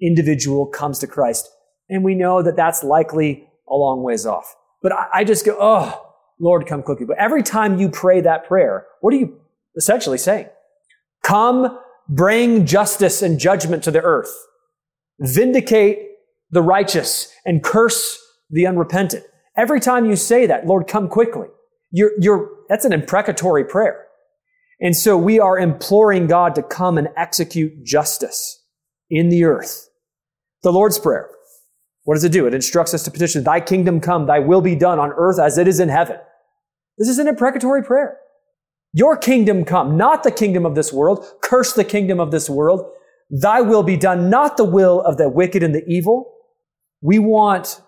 individual 0.00 0.66
comes 0.66 0.98
to 1.00 1.06
Christ. 1.06 1.48
And 1.88 2.02
we 2.02 2.14
know 2.14 2.42
that 2.42 2.56
that's 2.56 2.82
likely 2.82 3.48
a 3.68 3.74
long 3.74 4.02
ways 4.02 4.24
off. 4.24 4.54
But 4.82 4.92
I, 4.92 5.06
I 5.14 5.24
just 5.24 5.44
go, 5.44 5.56
oh, 5.60 6.05
Lord, 6.38 6.66
come 6.66 6.82
quickly. 6.82 7.06
But 7.06 7.18
every 7.18 7.42
time 7.42 7.78
you 7.78 7.88
pray 7.88 8.20
that 8.20 8.46
prayer, 8.46 8.86
what 9.00 9.14
are 9.14 9.16
you 9.16 9.40
essentially 9.76 10.18
saying? 10.18 10.48
Come 11.22 11.78
bring 12.08 12.66
justice 12.66 13.22
and 13.22 13.38
judgment 13.38 13.82
to 13.84 13.90
the 13.90 14.02
earth. 14.02 14.32
Vindicate 15.18 15.98
the 16.50 16.62
righteous 16.62 17.32
and 17.44 17.62
curse 17.62 18.18
the 18.50 18.66
unrepentant. 18.66 19.24
Every 19.56 19.80
time 19.80 20.04
you 20.04 20.16
say 20.16 20.46
that, 20.46 20.66
Lord, 20.66 20.86
come 20.86 21.08
quickly. 21.08 21.48
You're, 21.90 22.12
you're, 22.20 22.50
that's 22.68 22.84
an 22.84 22.92
imprecatory 22.92 23.64
prayer. 23.64 24.06
And 24.80 24.94
so 24.94 25.16
we 25.16 25.40
are 25.40 25.58
imploring 25.58 26.26
God 26.26 26.54
to 26.56 26.62
come 26.62 26.98
and 26.98 27.08
execute 27.16 27.82
justice 27.84 28.62
in 29.08 29.30
the 29.30 29.44
earth. 29.44 29.88
The 30.62 30.72
Lord's 30.72 30.98
Prayer. 30.98 31.30
What 32.06 32.14
does 32.14 32.22
it 32.22 32.30
do? 32.30 32.46
It 32.46 32.54
instructs 32.54 32.94
us 32.94 33.02
to 33.02 33.10
petition, 33.10 33.42
Thy 33.42 33.60
kingdom 33.60 34.00
come, 34.00 34.26
Thy 34.26 34.38
will 34.38 34.60
be 34.60 34.76
done 34.76 35.00
on 35.00 35.10
earth 35.16 35.40
as 35.40 35.58
it 35.58 35.66
is 35.66 35.80
in 35.80 35.88
heaven. 35.88 36.16
This 36.98 37.08
is 37.08 37.18
an 37.18 37.26
imprecatory 37.26 37.82
prayer. 37.82 38.18
Your 38.92 39.16
kingdom 39.16 39.64
come, 39.64 39.96
not 39.96 40.22
the 40.22 40.30
kingdom 40.30 40.64
of 40.64 40.76
this 40.76 40.92
world. 40.92 41.26
Curse 41.42 41.72
the 41.72 41.82
kingdom 41.82 42.20
of 42.20 42.30
this 42.30 42.48
world. 42.48 42.88
Thy 43.28 43.60
will 43.60 43.82
be 43.82 43.96
done, 43.96 44.30
not 44.30 44.56
the 44.56 44.64
will 44.64 45.00
of 45.00 45.16
the 45.16 45.28
wicked 45.28 45.64
and 45.64 45.74
the 45.74 45.84
evil. 45.88 46.32
We 47.02 47.18
want 47.18 47.80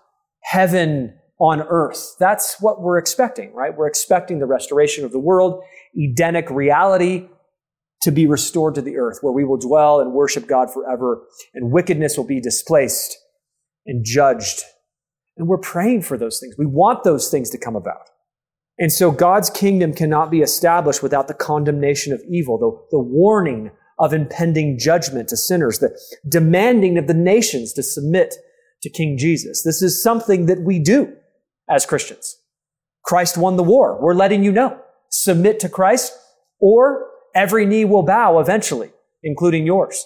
heaven 0.43 1.17
on 1.39 1.61
earth. 1.61 2.15
That's 2.19 2.59
what 2.59 2.81
we're 2.81 2.97
expecting, 2.97 3.53
right? 3.53 3.75
We're 3.75 3.87
expecting 3.87 4.39
the 4.39 4.47
restoration 4.47 5.05
of 5.05 5.13
the 5.13 5.19
world, 5.19 5.63
Edenic 5.95 6.49
reality 6.49 7.29
to 8.01 8.11
be 8.11 8.27
restored 8.27 8.75
to 8.75 8.81
the 8.81 8.97
earth, 8.97 9.19
where 9.21 9.33
we 9.33 9.45
will 9.45 9.57
dwell 9.57 10.01
and 10.01 10.11
worship 10.11 10.45
God 10.45 10.73
forever, 10.73 11.23
and 11.53 11.71
wickedness 11.71 12.17
will 12.17 12.27
be 12.27 12.41
displaced 12.41 13.17
and 13.85 14.03
judged. 14.05 14.61
And 15.37 15.47
we're 15.47 15.57
praying 15.57 16.01
for 16.01 16.17
those 16.17 16.39
things. 16.39 16.55
We 16.57 16.65
want 16.65 17.03
those 17.03 17.29
things 17.29 17.49
to 17.51 17.57
come 17.57 17.75
about. 17.75 18.09
And 18.77 18.91
so 18.91 19.11
God's 19.11 19.49
kingdom 19.49 19.93
cannot 19.93 20.31
be 20.31 20.41
established 20.41 21.03
without 21.03 21.27
the 21.27 21.33
condemnation 21.33 22.13
of 22.13 22.21
evil, 22.29 22.57
the, 22.57 22.97
the 22.97 23.03
warning 23.03 23.71
of 23.99 24.13
impending 24.13 24.79
judgment 24.79 25.27
to 25.29 25.37
sinners, 25.37 25.79
the 25.79 25.97
demanding 26.27 26.97
of 26.97 27.07
the 27.07 27.13
nations 27.13 27.73
to 27.73 27.83
submit 27.83 28.35
to 28.81 28.89
King 28.89 29.17
Jesus. 29.17 29.63
This 29.63 29.81
is 29.81 30.01
something 30.01 30.45
that 30.45 30.61
we 30.61 30.79
do 30.79 31.13
as 31.69 31.85
Christians. 31.85 32.37
Christ 33.03 33.37
won 33.37 33.57
the 33.57 33.63
war. 33.63 33.99
We're 34.01 34.13
letting 34.13 34.43
you 34.43 34.51
know. 34.51 34.79
Submit 35.09 35.59
to 35.61 35.69
Christ 35.69 36.13
or 36.59 37.07
every 37.35 37.65
knee 37.65 37.83
will 37.85 38.03
bow 38.03 38.39
eventually, 38.39 38.91
including 39.23 39.65
yours. 39.65 40.05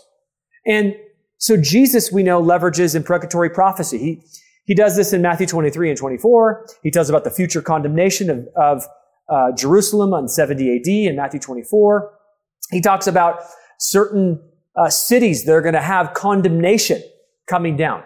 And 0.66 0.96
so 1.44 1.58
Jesus, 1.58 2.10
we 2.10 2.24
know, 2.24 2.42
leverages 2.42 2.96
imprecatory 2.96 3.50
prophecy. 3.50 3.98
He, 3.98 4.24
he 4.64 4.74
does 4.74 4.96
this 4.96 5.12
in 5.12 5.22
Matthew 5.22 5.46
23 5.46 5.90
and 5.90 6.00
24. 6.00 6.68
He 6.84 6.90
tells 6.90 7.10
about 7.10 7.26
the 7.26 7.32
future 7.32 7.62
condemnation 7.62 8.30
of, 8.30 8.48
of 8.56 8.86
uh, 9.28 9.52
Jerusalem 9.52 10.14
on 10.14 10.30
70 10.30 10.78
AD 10.78 10.88
in 10.88 11.18
Matthew 11.18 11.42
24. 11.42 12.14
He 12.72 12.80
talks 12.80 13.08
about 13.08 13.42
certain 13.78 14.42
uh, 14.78 14.90
cities 14.90 15.44
that 15.44 15.52
are 15.52 15.62
going 15.62 15.74
to 15.74 15.82
have 15.82 16.14
condemnation 16.14 17.04
coming 17.46 17.76
down. 17.76 18.04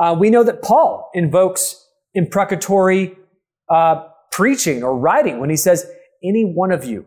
Uh, 0.00 0.16
we 0.18 0.28
know 0.28 0.42
that 0.42 0.60
Paul 0.60 1.08
invokes 1.14 1.80
imprecatory 2.14 3.16
uh, 3.68 4.08
preaching 4.32 4.82
or 4.82 4.98
writing 4.98 5.38
when 5.38 5.50
he 5.50 5.56
says, 5.56 5.88
any 6.24 6.42
one 6.42 6.72
of 6.72 6.84
you 6.84 7.06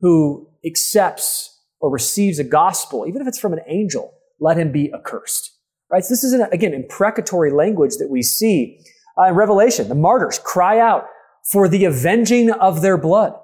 who 0.00 0.48
accepts 0.64 1.60
or 1.78 1.90
receives 1.90 2.38
a 2.38 2.44
gospel, 2.44 3.04
even 3.06 3.20
if 3.20 3.28
it's 3.28 3.38
from 3.38 3.52
an 3.52 3.60
angel, 3.68 4.14
let 4.40 4.56
him 4.56 4.72
be 4.72 4.92
accursed. 4.94 5.52
Right? 5.90 6.04
So 6.04 6.12
this 6.12 6.24
is, 6.24 6.32
an, 6.32 6.46
again, 6.52 6.74
imprecatory 6.74 7.50
language 7.50 7.96
that 7.98 8.10
we 8.10 8.22
see 8.22 8.80
uh, 9.18 9.28
in 9.28 9.34
Revelation. 9.34 9.88
The 9.88 9.94
martyrs 9.94 10.38
cry 10.38 10.78
out 10.78 11.06
for 11.50 11.68
the 11.68 11.84
avenging 11.84 12.50
of 12.50 12.82
their 12.82 12.98
blood. 12.98 13.34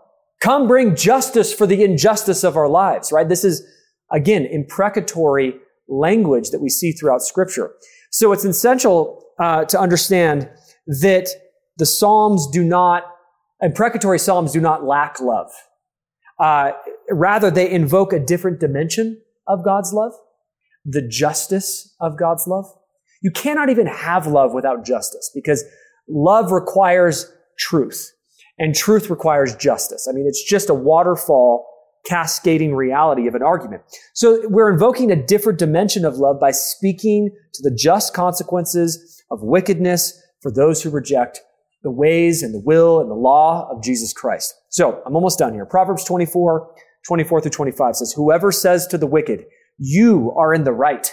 Come 0.41 0.69
bring 0.69 0.95
justice 0.95 1.55
for 1.55 1.67
the 1.67 1.83
injustice 1.83 2.45
of 2.45 2.57
our 2.57 2.69
lives, 2.69 3.11
right? 3.13 3.29
This 3.29 3.45
is, 3.45 3.67
again, 4.13 4.45
imprecatory 4.45 5.55
language 5.89 6.51
that 6.51 6.61
we 6.61 6.69
see 6.69 6.93
throughout 6.93 7.23
scripture. 7.23 7.73
So 8.11 8.33
it's 8.33 8.45
essential 8.45 9.25
uh, 9.39 9.65
to 9.65 9.81
understand 9.81 10.51
that 10.87 11.29
the 11.79 11.87
Psalms 11.87 12.47
do 12.53 12.63
not, 12.63 13.05
imprecatory 13.63 14.19
Psalms 14.19 14.53
do 14.53 14.61
not 14.61 14.85
lack 14.85 15.19
love. 15.19 15.51
Uh, 16.39 16.73
rather, 17.11 17.51
they 17.51 17.71
invoke 17.71 18.13
a 18.13 18.19
different 18.19 18.61
dimension 18.61 19.23
of 19.47 19.65
God's 19.65 19.93
love 19.93 20.13
the 20.85 21.07
justice 21.07 21.95
of 22.01 22.19
God's 22.19 22.47
love. 22.47 22.67
You 23.23 23.31
cannot 23.31 23.71
even 23.71 23.87
have 23.87 24.27
love 24.27 24.53
without 24.53 24.85
justice 24.85 25.31
because 25.35 25.65
love 26.09 26.53
requires 26.53 27.33
truth 27.59 28.13
and 28.59 28.75
truth 28.75 29.11
requires 29.11 29.55
justice. 29.57 30.07
I 30.09 30.13
mean, 30.13 30.27
it's 30.27 30.45
just 30.45 30.69
a 30.69 30.75
waterfall 30.75 31.67
cascading 32.07 32.75
reality 32.75 33.27
of 33.27 33.35
an 33.35 33.43
argument. 33.43 33.83
So 34.13 34.43
we're 34.49 34.71
invoking 34.71 35.11
a 35.11 35.17
different 35.17 35.59
dimension 35.59 36.05
of 36.05 36.17
love 36.17 36.39
by 36.39 36.51
speaking 36.51 37.31
to 37.55 37.63
the 37.63 37.75
just 37.75 38.13
consequences 38.13 39.23
of 39.31 39.43
wickedness 39.43 40.21
for 40.43 40.53
those 40.53 40.83
who 40.83 40.91
reject 40.91 41.41
the 41.83 41.91
ways 41.91 42.43
and 42.43 42.55
the 42.55 42.61
will 42.61 43.01
and 43.01 43.11
the 43.11 43.15
law 43.15 43.69
of 43.71 43.83
Jesus 43.83 44.13
Christ. 44.13 44.55
So 44.69 45.03
I'm 45.07 45.15
almost 45.15 45.39
done 45.39 45.55
here. 45.55 45.65
Proverbs 45.65 46.05
24, 46.05 46.75
24 47.07 47.41
through 47.41 47.51
25 47.51 47.97
says, 47.97 48.13
whoever 48.13 48.53
says 48.53 48.87
to 48.89 48.99
the 48.99 49.07
wicked, 49.07 49.45
you 49.79 50.33
are 50.37 50.55
in 50.55 50.65
the 50.65 50.73
right 50.73 51.13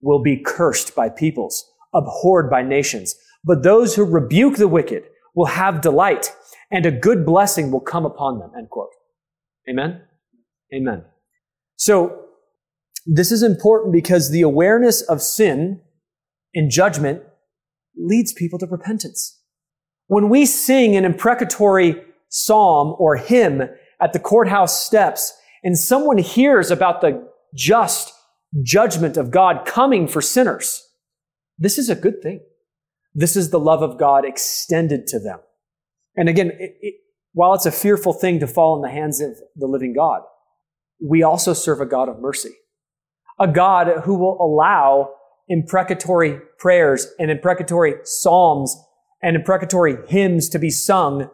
will 0.00 0.22
be 0.22 0.36
cursed 0.36 0.94
by 0.94 1.08
peoples, 1.08 1.70
abhorred 1.94 2.50
by 2.50 2.62
nations. 2.62 3.14
But 3.44 3.62
those 3.62 3.94
who 3.94 4.04
rebuke 4.04 4.56
the 4.56 4.68
wicked 4.68 5.04
will 5.34 5.46
have 5.46 5.80
delight 5.80 6.34
and 6.70 6.84
a 6.84 6.90
good 6.90 7.24
blessing 7.24 7.70
will 7.70 7.80
come 7.80 8.04
upon 8.04 8.38
them. 8.38 8.50
End 8.56 8.70
quote. 8.70 8.90
Amen. 9.68 10.02
Amen. 10.74 11.04
So 11.76 12.24
this 13.06 13.32
is 13.32 13.42
important 13.42 13.92
because 13.92 14.30
the 14.30 14.42
awareness 14.42 15.02
of 15.02 15.22
sin 15.22 15.80
and 16.54 16.70
judgment 16.70 17.22
leads 17.96 18.32
people 18.32 18.58
to 18.58 18.66
repentance. 18.66 19.40
When 20.06 20.28
we 20.28 20.46
sing 20.46 20.96
an 20.96 21.04
imprecatory 21.04 22.02
psalm 22.28 22.94
or 22.98 23.16
hymn 23.16 23.62
at 24.00 24.12
the 24.12 24.18
courthouse 24.18 24.84
steps 24.84 25.32
and 25.62 25.78
someone 25.78 26.18
hears 26.18 26.70
about 26.70 27.00
the 27.00 27.28
just 27.54 28.12
judgment 28.62 29.16
of 29.16 29.30
God 29.30 29.66
coming 29.66 30.08
for 30.08 30.20
sinners. 30.20 30.82
This 31.58 31.78
is 31.78 31.88
a 31.88 31.94
good 31.94 32.22
thing. 32.22 32.40
This 33.14 33.36
is 33.36 33.50
the 33.50 33.60
love 33.60 33.82
of 33.82 33.98
God 33.98 34.24
extended 34.24 35.06
to 35.08 35.18
them. 35.18 35.40
And 36.16 36.28
again, 36.28 36.52
it, 36.58 36.76
it, 36.80 36.94
while 37.32 37.54
it's 37.54 37.66
a 37.66 37.72
fearful 37.72 38.12
thing 38.12 38.40
to 38.40 38.46
fall 38.46 38.76
in 38.76 38.82
the 38.82 38.90
hands 38.90 39.20
of 39.20 39.36
the 39.56 39.66
living 39.66 39.92
God, 39.94 40.22
we 41.04 41.22
also 41.22 41.52
serve 41.52 41.80
a 41.80 41.86
God 41.86 42.08
of 42.08 42.20
mercy. 42.20 42.50
A 43.38 43.48
God 43.48 44.02
who 44.04 44.14
will 44.14 44.40
allow 44.40 45.10
imprecatory 45.48 46.40
prayers 46.58 47.06
and 47.18 47.30
imprecatory 47.30 47.94
psalms 48.04 48.76
and 49.22 49.36
imprecatory 49.36 49.96
hymns 50.08 50.48
to 50.50 50.58
be 50.58 50.70
sung 50.70 51.30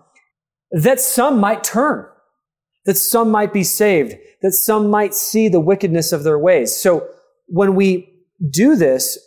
that 0.70 1.00
some 1.00 1.38
might 1.38 1.62
turn, 1.62 2.06
that 2.86 2.96
some 2.96 3.30
might 3.30 3.52
be 3.52 3.64
saved, 3.64 4.14
that 4.42 4.52
some 4.52 4.90
might 4.90 5.14
see 5.14 5.48
the 5.48 5.60
wickedness 5.60 6.12
of 6.12 6.22
their 6.24 6.38
ways. 6.38 6.74
So 6.74 7.08
when 7.46 7.74
we 7.74 8.08
do 8.50 8.76
this, 8.76 9.18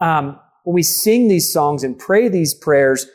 um, 0.00 0.38
when 0.64 0.74
we 0.74 0.82
sing 0.82 1.28
these 1.28 1.52
songs 1.52 1.82
and 1.82 1.98
pray 1.98 2.28
these 2.28 2.54
prayers, 2.54 3.06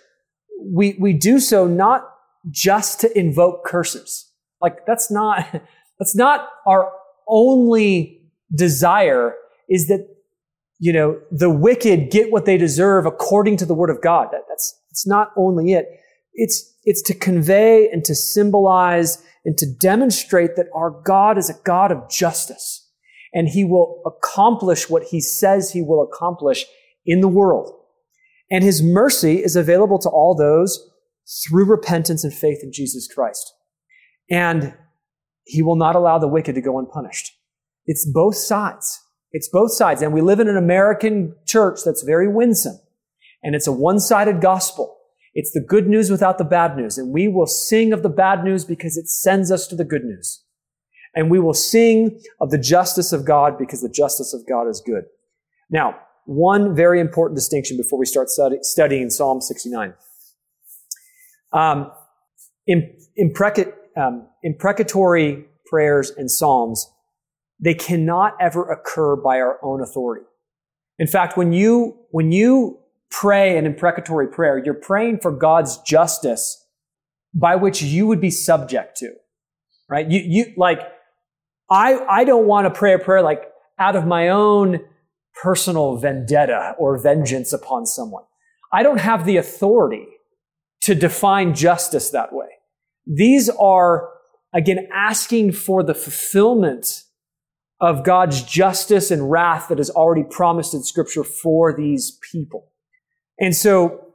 we, 0.61 0.95
we 0.99 1.13
do 1.13 1.39
so 1.39 1.67
not 1.67 2.07
just 2.49 2.99
to 3.01 3.17
invoke 3.17 3.65
curses. 3.65 4.29
Like 4.61 4.85
that's 4.85 5.11
not, 5.11 5.45
that's 5.99 6.15
not 6.15 6.49
our 6.65 6.91
only 7.27 8.21
desire 8.53 9.35
is 9.69 9.87
that, 9.87 10.07
you 10.79 10.91
know, 10.91 11.19
the 11.31 11.49
wicked 11.49 12.09
get 12.09 12.31
what 12.31 12.45
they 12.45 12.57
deserve 12.57 13.05
according 13.05 13.55
to 13.57 13.65
the 13.65 13.73
word 13.73 13.89
of 13.89 14.01
God. 14.01 14.27
That, 14.31 14.41
that's, 14.49 14.77
that's 14.89 15.07
not 15.07 15.31
only 15.37 15.73
it. 15.73 15.85
It's, 16.33 16.73
it's 16.83 17.01
to 17.03 17.13
convey 17.13 17.89
and 17.89 18.03
to 18.05 18.15
symbolize 18.15 19.23
and 19.43 19.57
to 19.57 19.65
demonstrate 19.79 20.55
that 20.55 20.67
our 20.75 20.89
God 20.89 21.37
is 21.37 21.49
a 21.49 21.59
God 21.63 21.91
of 21.91 22.09
justice 22.09 22.89
and 23.33 23.47
he 23.47 23.63
will 23.63 24.01
accomplish 24.05 24.89
what 24.89 25.03
he 25.03 25.21
says 25.21 25.71
he 25.71 25.81
will 25.81 26.01
accomplish 26.01 26.65
in 27.05 27.21
the 27.21 27.27
world. 27.27 27.71
And 28.49 28.63
his 28.63 28.83
mercy 28.83 29.43
is 29.43 29.55
available 29.55 29.99
to 29.99 30.09
all 30.09 30.35
those 30.35 30.89
through 31.47 31.65
repentance 31.65 32.23
and 32.23 32.33
faith 32.33 32.59
in 32.61 32.73
Jesus 32.73 33.07
Christ. 33.13 33.53
And 34.29 34.73
he 35.45 35.61
will 35.61 35.77
not 35.77 35.95
allow 35.95 36.19
the 36.19 36.27
wicked 36.27 36.55
to 36.55 36.61
go 36.61 36.77
unpunished. 36.77 37.31
It's 37.85 38.05
both 38.05 38.35
sides. 38.35 38.99
It's 39.31 39.49
both 39.49 39.71
sides. 39.71 40.01
And 40.01 40.13
we 40.13 40.21
live 40.21 40.39
in 40.39 40.49
an 40.49 40.57
American 40.57 41.35
church 41.47 41.79
that's 41.85 42.03
very 42.03 42.27
winsome. 42.27 42.79
And 43.43 43.55
it's 43.55 43.67
a 43.67 43.71
one-sided 43.71 44.41
gospel. 44.41 44.90
It's 45.33 45.51
the 45.51 45.63
good 45.65 45.87
news 45.87 46.09
without 46.09 46.37
the 46.37 46.43
bad 46.43 46.75
news. 46.75 46.97
And 46.97 47.13
we 47.13 47.27
will 47.27 47.47
sing 47.47 47.93
of 47.93 48.03
the 48.03 48.09
bad 48.09 48.43
news 48.43 48.65
because 48.65 48.97
it 48.97 49.07
sends 49.07 49.51
us 49.51 49.67
to 49.67 49.75
the 49.75 49.85
good 49.85 50.03
news. 50.03 50.43
And 51.15 51.29
we 51.29 51.39
will 51.39 51.53
sing 51.53 52.21
of 52.39 52.51
the 52.51 52.57
justice 52.57 53.13
of 53.13 53.25
God 53.25 53.57
because 53.57 53.81
the 53.81 53.89
justice 53.89 54.33
of 54.33 54.47
God 54.47 54.67
is 54.67 54.81
good. 54.85 55.03
Now, 55.69 55.99
one 56.25 56.75
very 56.75 56.99
important 56.99 57.35
distinction 57.37 57.77
before 57.77 57.99
we 57.99 58.05
start 58.05 58.29
study, 58.29 58.57
studying 58.61 59.09
Psalm 59.09 59.41
69. 59.41 59.93
Um, 61.53 61.91
impreca- 63.19 63.73
um, 63.97 64.27
imprecatory 64.43 65.45
prayers 65.65 66.11
and 66.11 66.29
psalms, 66.29 66.89
they 67.59 67.73
cannot 67.73 68.35
ever 68.39 68.69
occur 68.69 69.15
by 69.15 69.39
our 69.39 69.59
own 69.63 69.81
authority. 69.81 70.25
In 70.99 71.07
fact, 71.07 71.37
when 71.37 71.51
you, 71.51 71.97
when 72.11 72.31
you 72.31 72.80
pray 73.11 73.57
an 73.57 73.65
imprecatory 73.65 74.27
prayer, 74.27 74.57
you're 74.63 74.73
praying 74.73 75.19
for 75.19 75.31
God's 75.31 75.77
justice 75.79 76.65
by 77.33 77.55
which 77.55 77.81
you 77.81 78.07
would 78.07 78.21
be 78.21 78.31
subject 78.31 78.97
to, 78.97 79.11
right? 79.89 80.09
You, 80.09 80.21
you, 80.25 80.53
like, 80.57 80.79
I, 81.69 81.99
I 82.09 82.23
don't 82.23 82.47
want 82.47 82.65
to 82.65 82.77
pray 82.77 82.93
a 82.93 82.99
prayer 82.99 83.21
like 83.21 83.43
out 83.77 83.95
of 83.95 84.05
my 84.05 84.29
own 84.29 84.79
personal 85.41 85.97
vendetta 85.97 86.75
or 86.77 86.97
vengeance 86.97 87.53
upon 87.53 87.85
someone. 87.85 88.23
I 88.73 88.83
don't 88.83 88.99
have 88.99 89.25
the 89.25 89.37
authority 89.37 90.07
to 90.81 90.95
define 90.95 91.53
justice 91.53 92.09
that 92.09 92.33
way. 92.33 92.47
These 93.05 93.49
are, 93.49 94.09
again, 94.53 94.87
asking 94.93 95.53
for 95.53 95.83
the 95.83 95.93
fulfillment 95.93 97.03
of 97.79 98.03
God's 98.03 98.43
justice 98.43 99.09
and 99.09 99.31
wrath 99.31 99.67
that 99.69 99.79
is 99.79 99.89
already 99.89 100.23
promised 100.23 100.73
in 100.73 100.83
scripture 100.83 101.23
for 101.23 101.75
these 101.75 102.19
people. 102.31 102.70
And 103.41 103.55
so 103.55 104.13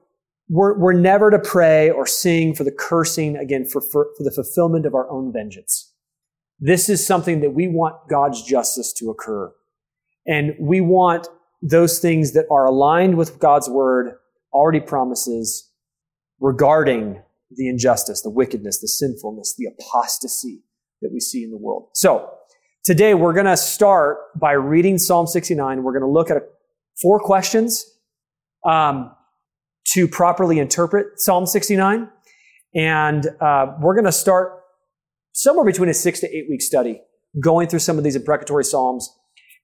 we're, 0.49 0.79
we're 0.79 0.93
never 0.93 1.33
to 1.33 1.39
pray 1.41 1.91
or 1.91 2.07
sing 2.07 2.55
for 2.55 2.63
the 2.63 2.71
cursing, 2.71 3.37
again, 3.37 3.67
for, 3.67 3.81
for, 3.81 4.07
for 4.17 4.23
the 4.23 4.31
fulfillment 4.31 4.87
of 4.87 4.95
our 4.95 5.11
own 5.11 5.33
vengeance. 5.33 5.93
This 6.61 6.89
is 6.89 7.05
something 7.05 7.41
that 7.41 7.51
we 7.51 7.67
want 7.67 7.97
God's 8.09 8.43
justice 8.43 8.93
to 8.95 9.11
occur. 9.11 9.53
And 10.27 10.55
we 10.61 10.81
want 10.81 11.27
those 11.61 11.99
things 11.99 12.33
that 12.35 12.47
are 12.51 12.67
aligned 12.67 13.17
with 13.17 13.41
God's 13.41 13.69
word 13.69 14.15
already 14.53 14.81
promises 14.81 15.71
regarding 16.39 17.21
the 17.51 17.69
injustice, 17.69 18.23
the 18.23 18.31
wickedness, 18.31 18.81
the 18.81 18.89
sinfulness, 18.89 19.55
the 19.59 19.67
apostasy 19.67 20.63
that 21.03 21.11
we 21.13 21.19
see 21.19 21.43
in 21.43 21.51
the 21.51 21.59
world. 21.59 21.89
So 21.95 22.31
today 22.85 23.15
we're 23.15 23.33
going 23.33 23.47
to 23.47 23.57
start 23.57 24.19
by 24.39 24.53
reading 24.53 24.99
Psalm 24.99 25.27
69. 25.27 25.83
We're 25.83 25.93
going 25.93 26.03
to 26.03 26.09
look 26.09 26.31
at 26.31 26.43
four 27.01 27.19
questions 27.19 27.93
um, 28.67 29.15
to 29.95 30.09
properly 30.09 30.59
interpret 30.59 31.21
Psalm 31.21 31.47
69. 31.47 32.09
And 32.75 33.27
uh, 33.41 33.67
we're 33.81 33.95
going 33.95 34.05
to 34.05 34.13
start 34.13 34.61
somewhere 35.33 35.65
between 35.65 35.89
a 35.89 35.95
six 35.95 36.21
to 36.21 36.37
eight 36.37 36.47
week 36.49 36.63
study 36.63 37.01
going 37.41 37.69
through 37.69 37.81
some 37.81 37.99
of 37.99 38.05
these 38.05 38.17
imprecatory 38.17 38.65
Psalms 38.65 39.11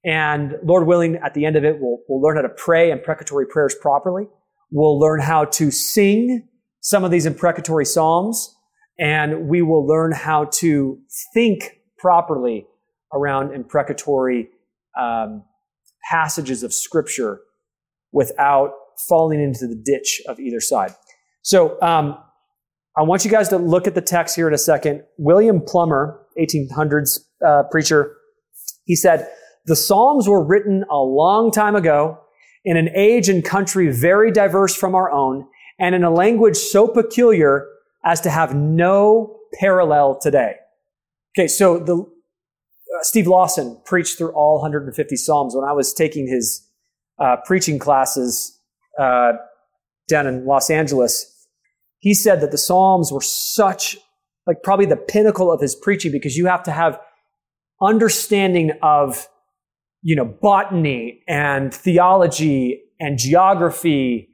and 0.04 0.56
Lord 0.64 0.86
willing, 0.86 1.16
at 1.16 1.34
the 1.34 1.44
end 1.46 1.56
of 1.56 1.64
it, 1.64 1.76
we'll, 1.80 1.98
we'll 2.08 2.20
learn 2.20 2.36
how 2.36 2.42
to 2.42 2.48
pray 2.48 2.90
imprecatory 2.90 3.46
prayers 3.46 3.74
properly. 3.80 4.26
We'll 4.70 4.98
learn 4.98 5.20
how 5.20 5.44
to 5.44 5.70
sing 5.70 6.48
some 6.80 7.04
of 7.04 7.10
these 7.10 7.26
imprecatory 7.26 7.84
psalms, 7.84 8.56
and 8.98 9.48
we 9.48 9.62
will 9.62 9.86
learn 9.86 10.12
how 10.12 10.46
to 10.46 10.98
think 11.32 11.78
properly 11.98 12.66
around 13.12 13.54
imprecatory 13.54 14.48
um, 15.00 15.44
passages 16.10 16.64
of 16.64 16.72
Scripture 16.72 17.40
without 18.10 18.72
falling 19.08 19.40
into 19.40 19.66
the 19.66 19.74
ditch 19.74 20.20
of 20.26 20.38
either 20.40 20.60
side. 20.60 20.94
So, 21.42 21.80
um, 21.82 22.16
I 22.94 23.02
want 23.02 23.24
you 23.24 23.30
guys 23.30 23.48
to 23.48 23.56
look 23.56 23.86
at 23.86 23.94
the 23.94 24.02
text 24.02 24.36
here 24.36 24.46
in 24.46 24.52
a 24.52 24.58
second. 24.58 25.02
William 25.16 25.62
Plumer, 25.66 26.20
1800s 26.38 27.20
uh, 27.44 27.62
preacher, 27.70 28.16
he 28.84 28.94
said, 28.94 29.28
the 29.64 29.76
Psalms 29.76 30.28
were 30.28 30.44
written 30.44 30.84
a 30.90 30.98
long 30.98 31.50
time 31.50 31.74
ago 31.74 32.18
in 32.64 32.76
an 32.76 32.90
age 32.94 33.28
and 33.28 33.44
country 33.44 33.90
very 33.90 34.30
diverse 34.30 34.74
from 34.74 34.94
our 34.94 35.10
own 35.10 35.46
and 35.78 35.94
in 35.94 36.04
a 36.04 36.10
language 36.10 36.56
so 36.56 36.86
peculiar 36.86 37.66
as 38.04 38.20
to 38.20 38.30
have 38.30 38.54
no 38.54 39.38
parallel 39.54 40.18
today. 40.20 40.56
Okay, 41.36 41.48
so 41.48 41.78
the 41.78 41.96
uh, 41.96 43.02
Steve 43.02 43.26
Lawson 43.26 43.80
preached 43.84 44.18
through 44.18 44.32
all 44.32 44.56
150 44.60 45.16
Psalms 45.16 45.54
when 45.54 45.64
I 45.64 45.72
was 45.72 45.94
taking 45.94 46.26
his 46.26 46.68
uh, 47.18 47.36
preaching 47.46 47.78
classes 47.78 48.58
uh, 48.98 49.32
down 50.08 50.26
in 50.26 50.44
Los 50.46 50.70
Angeles. 50.70 51.28
He 51.98 52.14
said 52.14 52.40
that 52.40 52.50
the 52.50 52.58
Psalms 52.58 53.12
were 53.12 53.20
such, 53.20 53.96
like 54.46 54.62
probably 54.62 54.86
the 54.86 54.96
pinnacle 54.96 55.52
of 55.52 55.60
his 55.60 55.74
preaching 55.74 56.10
because 56.12 56.36
you 56.36 56.46
have 56.46 56.62
to 56.64 56.72
have 56.72 56.98
understanding 57.80 58.72
of 58.82 59.28
you 60.02 60.16
know, 60.16 60.24
botany 60.24 61.22
and 61.28 61.72
theology 61.72 62.82
and 62.98 63.18
geography 63.18 64.28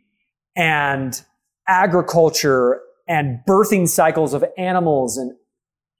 and 0.56 1.22
agriculture 1.68 2.80
and 3.06 3.40
birthing 3.46 3.86
cycles 3.86 4.32
of 4.32 4.44
animals 4.56 5.18
and, 5.18 5.32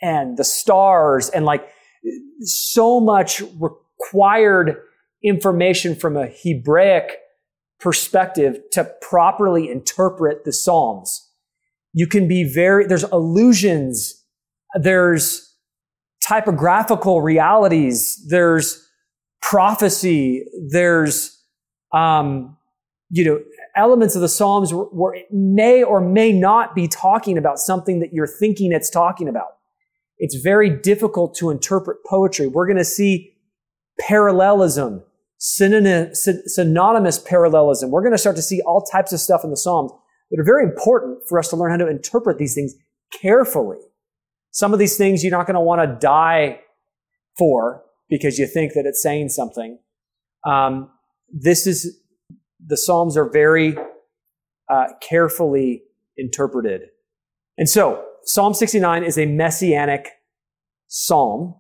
and 0.01 0.39
the 0.39 0.45
stars 0.45 1.29
and 1.29 1.45
like 1.45 1.69
so 2.41 2.99
much 2.99 3.43
required 3.61 4.77
information 5.23 5.95
from 5.95 6.17
a 6.17 6.27
Hebraic 6.27 7.19
perspective 7.81 8.59
to 8.73 8.91
properly 9.01 9.71
interpret 9.71 10.45
the 10.45 10.53
Psalms. 10.53 11.29
You 11.93 12.07
can 12.07 12.29
be 12.29 12.45
very, 12.45 12.87
there's 12.87 13.05
allusions, 13.05 14.25
there's 14.75 15.55
typographical 16.27 17.23
realities, 17.23 18.25
there's 18.29 18.85
prophecy. 19.41 20.45
There's, 20.71 21.41
um, 21.93 22.57
you 23.11 23.25
know, 23.25 23.41
elements 23.77 24.15
of 24.15 24.21
the 24.21 24.29
Psalms 24.29 24.73
where, 24.73 25.15
it 25.15 25.27
may 25.31 25.83
or 25.83 26.01
may 26.01 26.33
not 26.33 26.75
be 26.75 26.89
talking 26.89 27.39
about 27.39 27.59
something 27.59 28.01
that 28.01 28.13
you're 28.13 28.27
thinking 28.27 28.73
it's 28.73 28.91
talking 28.91 29.29
about. 29.29 29.57
It's 30.19 30.35
very 30.35 30.69
difficult 30.69 31.37
to 31.37 31.51
interpret 31.51 31.99
poetry. 32.05 32.49
We're 32.49 32.67
going 32.67 32.79
to 32.79 32.85
see 32.85 33.33
parallelism, 34.01 35.05
synonymous 35.39 37.19
parallelism. 37.21 37.91
We're 37.91 38.03
going 38.03 38.13
to 38.13 38.19
start 38.19 38.37
to 38.37 38.43
see 38.43 38.61
all 38.63 38.83
types 38.83 39.13
of 39.13 39.21
stuff 39.21 39.43
in 39.45 39.51
the 39.51 39.57
Psalms 39.57 39.93
that 40.31 40.41
are 40.41 40.45
very 40.45 40.65
important 40.65 41.21
for 41.29 41.39
us 41.39 41.49
to 41.51 41.57
learn 41.57 41.71
how 41.71 41.77
to 41.79 41.89
interpret 41.89 42.39
these 42.39 42.55
things 42.55 42.75
carefully. 43.21 43.79
Some 44.51 44.73
of 44.73 44.79
these 44.79 44.97
things 44.97 45.23
you're 45.23 45.31
not 45.31 45.47
going 45.47 45.55
to 45.55 45.61
want 45.61 45.81
to 45.81 45.99
die 46.01 46.61
for 47.37 47.85
because 48.09 48.39
you 48.39 48.47
think 48.47 48.73
that 48.75 48.85
it's 48.85 49.03
saying 49.03 49.29
something. 49.29 49.79
Um, 50.45 50.91
this 51.33 51.67
is, 51.67 52.01
the 52.65 52.77
Psalms 52.77 53.17
are 53.17 53.31
very 53.31 53.77
uh, 54.69 54.87
carefully 55.01 55.83
interpreted. 56.17 56.83
And 57.57 57.69
so, 57.69 58.05
Psalm 58.25 58.55
69 58.55 59.05
is 59.05 59.17
a 59.19 59.27
messianic 59.27 60.09
psalm. 60.89 61.55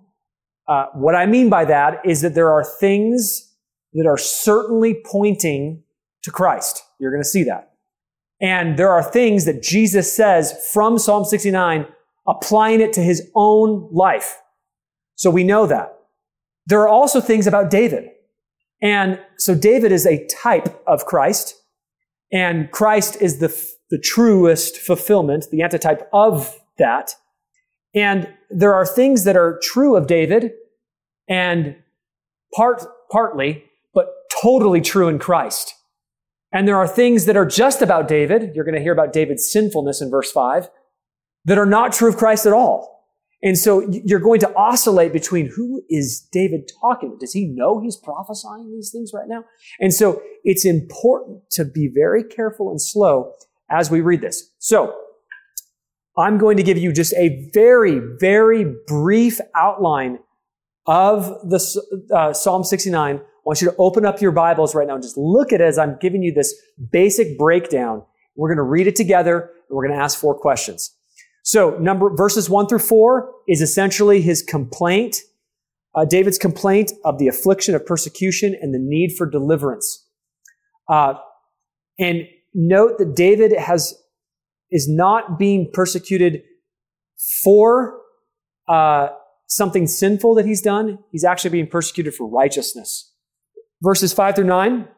Uh, 0.66 0.86
what 0.94 1.14
I 1.14 1.26
mean 1.26 1.48
by 1.48 1.64
that 1.64 2.00
is 2.04 2.20
that 2.22 2.34
there 2.34 2.50
are 2.50 2.64
things 2.64 3.47
that 3.98 4.08
are 4.08 4.18
certainly 4.18 5.00
pointing 5.04 5.82
to 6.22 6.30
Christ. 6.30 6.82
You're 6.98 7.10
going 7.10 7.22
to 7.22 7.28
see 7.28 7.44
that. 7.44 7.72
And 8.40 8.78
there 8.78 8.90
are 8.90 9.02
things 9.02 9.44
that 9.44 9.62
Jesus 9.62 10.14
says 10.14 10.54
from 10.72 10.98
Psalm 10.98 11.24
69, 11.24 11.86
applying 12.26 12.80
it 12.80 12.92
to 12.94 13.00
his 13.00 13.28
own 13.34 13.88
life. 13.92 14.40
So 15.16 15.30
we 15.30 15.44
know 15.44 15.66
that. 15.66 15.98
There 16.66 16.80
are 16.80 16.88
also 16.88 17.20
things 17.20 17.46
about 17.46 17.70
David. 17.70 18.10
And 18.80 19.20
so 19.38 19.54
David 19.54 19.90
is 19.90 20.06
a 20.06 20.24
type 20.26 20.82
of 20.86 21.04
Christ, 21.06 21.54
and 22.32 22.70
Christ 22.70 23.16
is 23.20 23.38
the, 23.38 23.48
the 23.90 23.98
truest 23.98 24.76
fulfillment, 24.76 25.46
the 25.50 25.62
antitype 25.62 26.08
of 26.12 26.60
that. 26.78 27.14
And 27.94 28.28
there 28.50 28.74
are 28.74 28.86
things 28.86 29.24
that 29.24 29.36
are 29.36 29.58
true 29.62 29.96
of 29.96 30.06
David 30.06 30.52
and 31.28 31.76
part, 32.54 32.84
partly, 33.10 33.64
totally 34.42 34.80
true 34.80 35.08
in 35.08 35.18
Christ. 35.18 35.74
And 36.52 36.66
there 36.66 36.76
are 36.76 36.88
things 36.88 37.26
that 37.26 37.36
are 37.36 37.46
just 37.46 37.82
about 37.82 38.08
David. 38.08 38.52
You're 38.54 38.64
going 38.64 38.74
to 38.74 38.80
hear 38.80 38.92
about 38.92 39.12
David's 39.12 39.50
sinfulness 39.50 40.00
in 40.00 40.10
verse 40.10 40.32
5 40.32 40.70
that 41.44 41.58
are 41.58 41.66
not 41.66 41.92
true 41.92 42.08
of 42.08 42.16
Christ 42.16 42.46
at 42.46 42.52
all. 42.52 42.98
And 43.42 43.56
so 43.56 43.88
you're 44.04 44.18
going 44.18 44.40
to 44.40 44.52
oscillate 44.54 45.12
between 45.12 45.50
who 45.54 45.82
is 45.88 46.26
David 46.32 46.70
talking? 46.80 47.16
Does 47.20 47.32
he 47.32 47.46
know 47.46 47.80
he's 47.80 47.96
prophesying 47.96 48.72
these 48.72 48.90
things 48.90 49.12
right 49.14 49.28
now? 49.28 49.44
And 49.78 49.94
so 49.94 50.20
it's 50.42 50.64
important 50.64 51.42
to 51.52 51.64
be 51.64 51.88
very 51.92 52.24
careful 52.24 52.70
and 52.70 52.82
slow 52.82 53.32
as 53.70 53.90
we 53.90 54.00
read 54.00 54.22
this. 54.22 54.50
So 54.58 54.96
I'm 56.16 56.36
going 56.36 56.56
to 56.56 56.64
give 56.64 56.78
you 56.78 56.92
just 56.92 57.14
a 57.14 57.48
very, 57.54 58.00
very 58.18 58.66
brief 58.88 59.40
outline 59.54 60.18
of 60.86 61.26
the 61.48 61.60
uh, 62.12 62.32
Psalm 62.32 62.64
69 62.64 63.20
want 63.48 63.62
you 63.62 63.70
to 63.70 63.76
open 63.78 64.04
up 64.04 64.20
your 64.20 64.30
Bibles 64.30 64.74
right 64.74 64.86
now 64.86 64.92
and 64.92 65.02
just 65.02 65.16
look 65.16 65.54
at 65.54 65.62
it 65.62 65.64
as 65.64 65.78
I'm 65.78 65.96
giving 66.02 66.22
you 66.22 66.34
this 66.34 66.54
basic 66.92 67.38
breakdown. 67.38 68.04
We're 68.36 68.50
going 68.50 68.58
to 68.58 68.62
read 68.62 68.86
it 68.86 68.94
together 68.94 69.40
and 69.40 69.74
we're 69.74 69.86
going 69.86 69.98
to 69.98 70.04
ask 70.04 70.18
four 70.18 70.38
questions. 70.38 70.94
So 71.44 71.70
number, 71.78 72.14
verses 72.14 72.50
one 72.50 72.66
through 72.66 72.80
four 72.80 73.32
is 73.48 73.62
essentially 73.62 74.20
his 74.20 74.42
complaint, 74.42 75.16
uh, 75.94 76.04
David's 76.04 76.36
complaint 76.36 76.92
of 77.06 77.18
the 77.18 77.26
affliction 77.26 77.74
of 77.74 77.86
persecution 77.86 78.54
and 78.60 78.74
the 78.74 78.78
need 78.78 79.16
for 79.16 79.24
deliverance. 79.24 80.06
Uh, 80.86 81.14
and 81.98 82.28
note 82.52 82.98
that 82.98 83.16
David 83.16 83.52
has, 83.58 83.94
is 84.70 84.86
not 84.90 85.38
being 85.38 85.70
persecuted 85.72 86.42
for, 87.42 87.98
uh, 88.68 89.08
something 89.46 89.86
sinful 89.86 90.34
that 90.34 90.44
he's 90.44 90.60
done. 90.60 90.98
He's 91.10 91.24
actually 91.24 91.48
being 91.48 91.66
persecuted 91.66 92.14
for 92.14 92.28
righteousness 92.28 93.14
verses 93.82 94.12
5 94.12 94.36
through 94.36 94.44
9, 94.44 94.88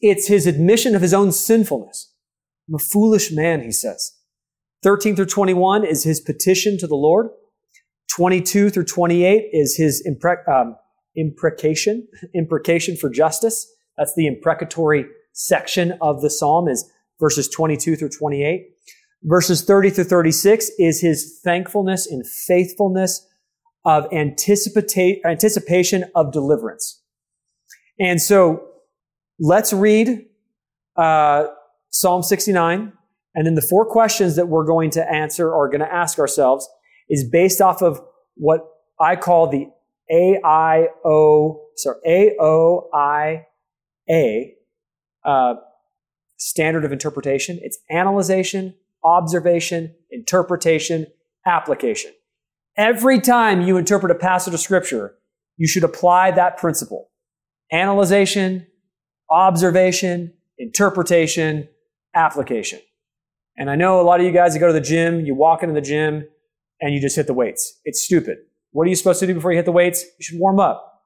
it's 0.00 0.26
his 0.26 0.46
admission 0.46 0.94
of 0.94 1.02
his 1.02 1.14
own 1.14 1.32
sinfulness. 1.32 2.12
I'm 2.68 2.74
a 2.74 2.78
foolish 2.78 3.32
man, 3.32 3.62
he 3.62 3.72
says. 3.72 4.12
13 4.82 5.16
through 5.16 5.26
21 5.26 5.84
is 5.84 6.04
his 6.04 6.20
petition 6.20 6.78
to 6.78 6.86
the 6.86 6.94
Lord. 6.94 7.28
22 8.14 8.70
through 8.70 8.84
28 8.84 9.48
is 9.52 9.76
his 9.76 10.06
um, 10.46 10.76
imprecation, 11.16 12.06
imprecation 12.34 12.96
for 12.96 13.08
justice. 13.08 13.70
That's 13.96 14.14
the 14.14 14.26
imprecatory 14.26 15.06
section 15.32 15.96
of 16.00 16.22
the 16.22 16.30
psalm 16.30 16.68
is 16.68 16.90
verses 17.20 17.48
22 17.48 17.96
through 17.96 18.08
28. 18.10 18.70
Verses 19.22 19.62
30 19.64 19.90
through 19.90 20.04
36 20.04 20.70
is 20.78 21.00
his 21.00 21.40
thankfulness 21.42 22.06
and 22.06 22.26
faithfulness 22.26 23.26
of 23.84 24.06
anticipation 24.12 26.04
of 26.14 26.32
deliverance. 26.32 27.02
And 27.98 28.20
so 28.20 28.66
let's 29.38 29.72
read 29.72 30.26
uh, 30.96 31.46
Psalm 31.90 32.22
69. 32.22 32.92
And 33.34 33.46
then 33.46 33.54
the 33.54 33.62
four 33.62 33.84
questions 33.84 34.36
that 34.36 34.48
we're 34.48 34.64
going 34.64 34.90
to 34.90 35.12
answer 35.12 35.52
or 35.52 35.68
going 35.68 35.80
to 35.80 35.92
ask 35.92 36.18
ourselves 36.18 36.68
is 37.08 37.28
based 37.28 37.60
off 37.60 37.82
of 37.82 38.00
what 38.36 38.60
I 39.00 39.16
call 39.16 39.48
the 39.48 39.66
AIO, 40.12 41.58
sorry, 41.76 42.34
AOIA 42.40 43.42
uh, 45.24 45.54
standard 46.36 46.84
of 46.84 46.92
interpretation. 46.92 47.58
It's 47.62 47.78
analyzation, 47.90 48.74
observation, 49.02 49.94
interpretation, 50.10 51.06
application. 51.46 52.12
Every 52.76 53.20
time 53.20 53.62
you 53.62 53.76
interpret 53.76 54.10
a 54.10 54.16
passage 54.16 54.54
of 54.54 54.60
scripture, 54.60 55.14
you 55.56 55.68
should 55.68 55.84
apply 55.84 56.32
that 56.32 56.56
principle 56.56 57.08
analyzation, 57.74 58.66
observation, 59.30 60.32
interpretation, 60.58 61.68
application. 62.14 62.78
And 63.56 63.68
I 63.68 63.76
know 63.76 64.00
a 64.00 64.02
lot 64.02 64.20
of 64.20 64.26
you 64.26 64.32
guys 64.32 64.54
that 64.54 64.60
go 64.60 64.68
to 64.68 64.72
the 64.72 64.80
gym, 64.80 65.26
you 65.26 65.34
walk 65.34 65.62
into 65.62 65.74
the 65.74 65.80
gym 65.80 66.26
and 66.80 66.94
you 66.94 67.00
just 67.00 67.16
hit 67.16 67.26
the 67.26 67.34
weights. 67.34 67.80
It's 67.84 68.02
stupid. 68.02 68.38
What 68.70 68.86
are 68.86 68.90
you 68.90 68.96
supposed 68.96 69.20
to 69.20 69.26
do 69.26 69.34
before 69.34 69.52
you 69.52 69.58
hit 69.58 69.64
the 69.64 69.72
weights? 69.72 70.04
You 70.18 70.22
should 70.22 70.38
warm 70.38 70.60
up, 70.60 71.02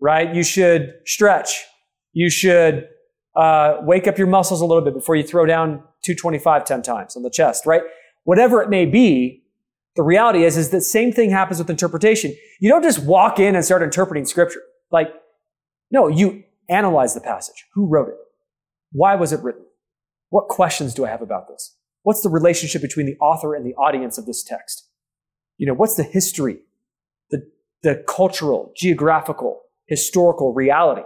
right? 0.00 0.34
You 0.34 0.42
should 0.42 0.94
stretch. 1.06 1.64
You 2.12 2.30
should 2.30 2.88
uh, 3.36 3.76
wake 3.82 4.06
up 4.06 4.18
your 4.18 4.26
muscles 4.26 4.60
a 4.60 4.66
little 4.66 4.82
bit 4.82 4.94
before 4.94 5.16
you 5.16 5.22
throw 5.22 5.46
down 5.46 5.82
225 6.04 6.64
10 6.64 6.82
times 6.82 7.16
on 7.16 7.22
the 7.22 7.30
chest, 7.30 7.66
right? 7.66 7.82
Whatever 8.24 8.62
it 8.62 8.70
may 8.70 8.86
be, 8.86 9.44
the 9.96 10.02
reality 10.02 10.44
is, 10.44 10.56
is 10.56 10.70
the 10.70 10.80
same 10.80 11.12
thing 11.12 11.30
happens 11.30 11.58
with 11.58 11.70
interpretation. 11.70 12.34
You 12.60 12.70
don't 12.70 12.82
just 12.82 13.04
walk 13.04 13.40
in 13.40 13.56
and 13.56 13.64
start 13.64 13.82
interpreting 13.82 14.24
scripture. 14.24 14.62
Like, 14.92 15.08
no, 15.90 16.08
you 16.08 16.44
analyze 16.68 17.14
the 17.14 17.20
passage. 17.20 17.64
Who 17.74 17.86
wrote 17.86 18.08
it? 18.08 18.16
Why 18.92 19.14
was 19.14 19.32
it 19.32 19.42
written? 19.42 19.64
What 20.30 20.48
questions 20.48 20.94
do 20.94 21.04
I 21.04 21.08
have 21.08 21.22
about 21.22 21.48
this? 21.48 21.76
What's 22.02 22.22
the 22.22 22.28
relationship 22.28 22.82
between 22.82 23.06
the 23.06 23.16
author 23.18 23.54
and 23.54 23.64
the 23.64 23.74
audience 23.74 24.18
of 24.18 24.26
this 24.26 24.42
text? 24.42 24.88
You 25.56 25.66
know, 25.66 25.74
what's 25.74 25.96
the 25.96 26.02
history, 26.02 26.58
the, 27.30 27.50
the 27.82 28.04
cultural, 28.06 28.72
geographical, 28.76 29.60
historical 29.86 30.52
reality? 30.52 31.02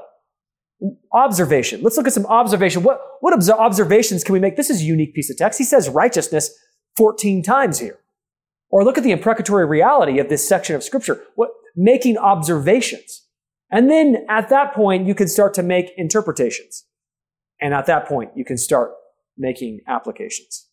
Observation. 1.12 1.80
Let's 1.82 1.96
look 1.96 2.06
at 2.06 2.12
some 2.12 2.26
observation. 2.26 2.82
What, 2.82 3.00
what 3.20 3.32
observations 3.50 4.24
can 4.24 4.32
we 4.32 4.40
make? 4.40 4.56
This 4.56 4.70
is 4.70 4.80
a 4.80 4.84
unique 4.84 5.14
piece 5.14 5.30
of 5.30 5.36
text. 5.36 5.58
He 5.58 5.64
says 5.64 5.88
righteousness 5.88 6.50
14 6.96 7.42
times 7.42 7.78
here. 7.78 7.98
Or 8.68 8.84
look 8.84 8.98
at 8.98 9.04
the 9.04 9.12
imprecatory 9.12 9.66
reality 9.66 10.18
of 10.18 10.28
this 10.28 10.46
section 10.46 10.74
of 10.74 10.82
scripture. 10.82 11.22
What, 11.36 11.50
making 11.76 12.18
observations. 12.18 13.21
And 13.72 13.90
then 13.90 14.26
at 14.28 14.50
that 14.50 14.74
point, 14.74 15.06
you 15.06 15.14
can 15.14 15.26
start 15.26 15.54
to 15.54 15.62
make 15.62 15.92
interpretations. 15.96 16.84
And 17.60 17.72
at 17.72 17.86
that 17.86 18.06
point, 18.06 18.30
you 18.36 18.44
can 18.44 18.58
start 18.58 18.92
making 19.38 19.80
applications. 19.88 20.68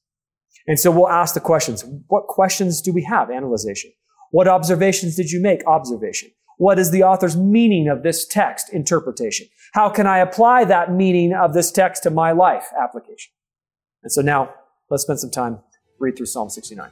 And 0.68 0.80
so 0.80 0.92
we'll 0.92 1.10
ask 1.10 1.34
the 1.34 1.40
questions. 1.40 1.86
What 2.08 2.28
questions 2.28 2.82
do 2.82 2.92
we 2.92 3.04
have? 3.04 3.32
Analyzation. 3.32 3.92
What 4.32 4.48
observations 4.48 5.16
did 5.16 5.32
you 5.32 5.42
make? 5.42 5.66
Observation. 5.66 6.30
What 6.58 6.78
is 6.78 6.92
the 6.92 7.04
author's 7.04 7.38
meaning 7.38 7.88
of 7.88 8.04
this 8.04 8.28
text? 8.28 8.72
Interpretation. 8.74 9.48
How 9.74 9.90
can 9.90 10.06
I 10.06 10.18
apply 10.18 10.66
that 10.66 10.92
meaning 10.92 11.34
of 11.34 11.54
this 11.54 11.72
text 11.72 12.04
to 12.04 12.10
my 12.10 12.34
life? 12.34 12.66
Application. 12.78 13.32
And 14.04 14.12
so 14.12 14.22
now 14.22 14.54
let's 14.90 15.04
spend 15.04 15.20
some 15.20 15.32
time 15.32 15.60
read 16.00 16.18
through 16.18 16.26
Psalm 16.26 16.50
69. 16.50 16.90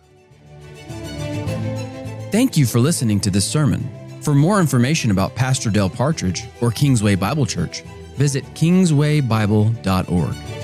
Thank 2.31 2.57
you 2.57 2.65
for 2.65 2.79
listening 2.79 3.19
to 3.21 3.29
this 3.29 3.45
sermon. 3.45 4.06
For 4.27 4.35
more 4.35 4.59
information 4.59 5.09
about 5.09 5.35
Pastor 5.35 5.69
Dale 5.69 5.89
Partridge 5.89 6.43
or 6.59 6.69
Kingsway 6.69 7.15
Bible 7.15 7.45
Church, 7.45 7.83
visit 8.17 8.43
kingswaybible.org. 8.55 10.56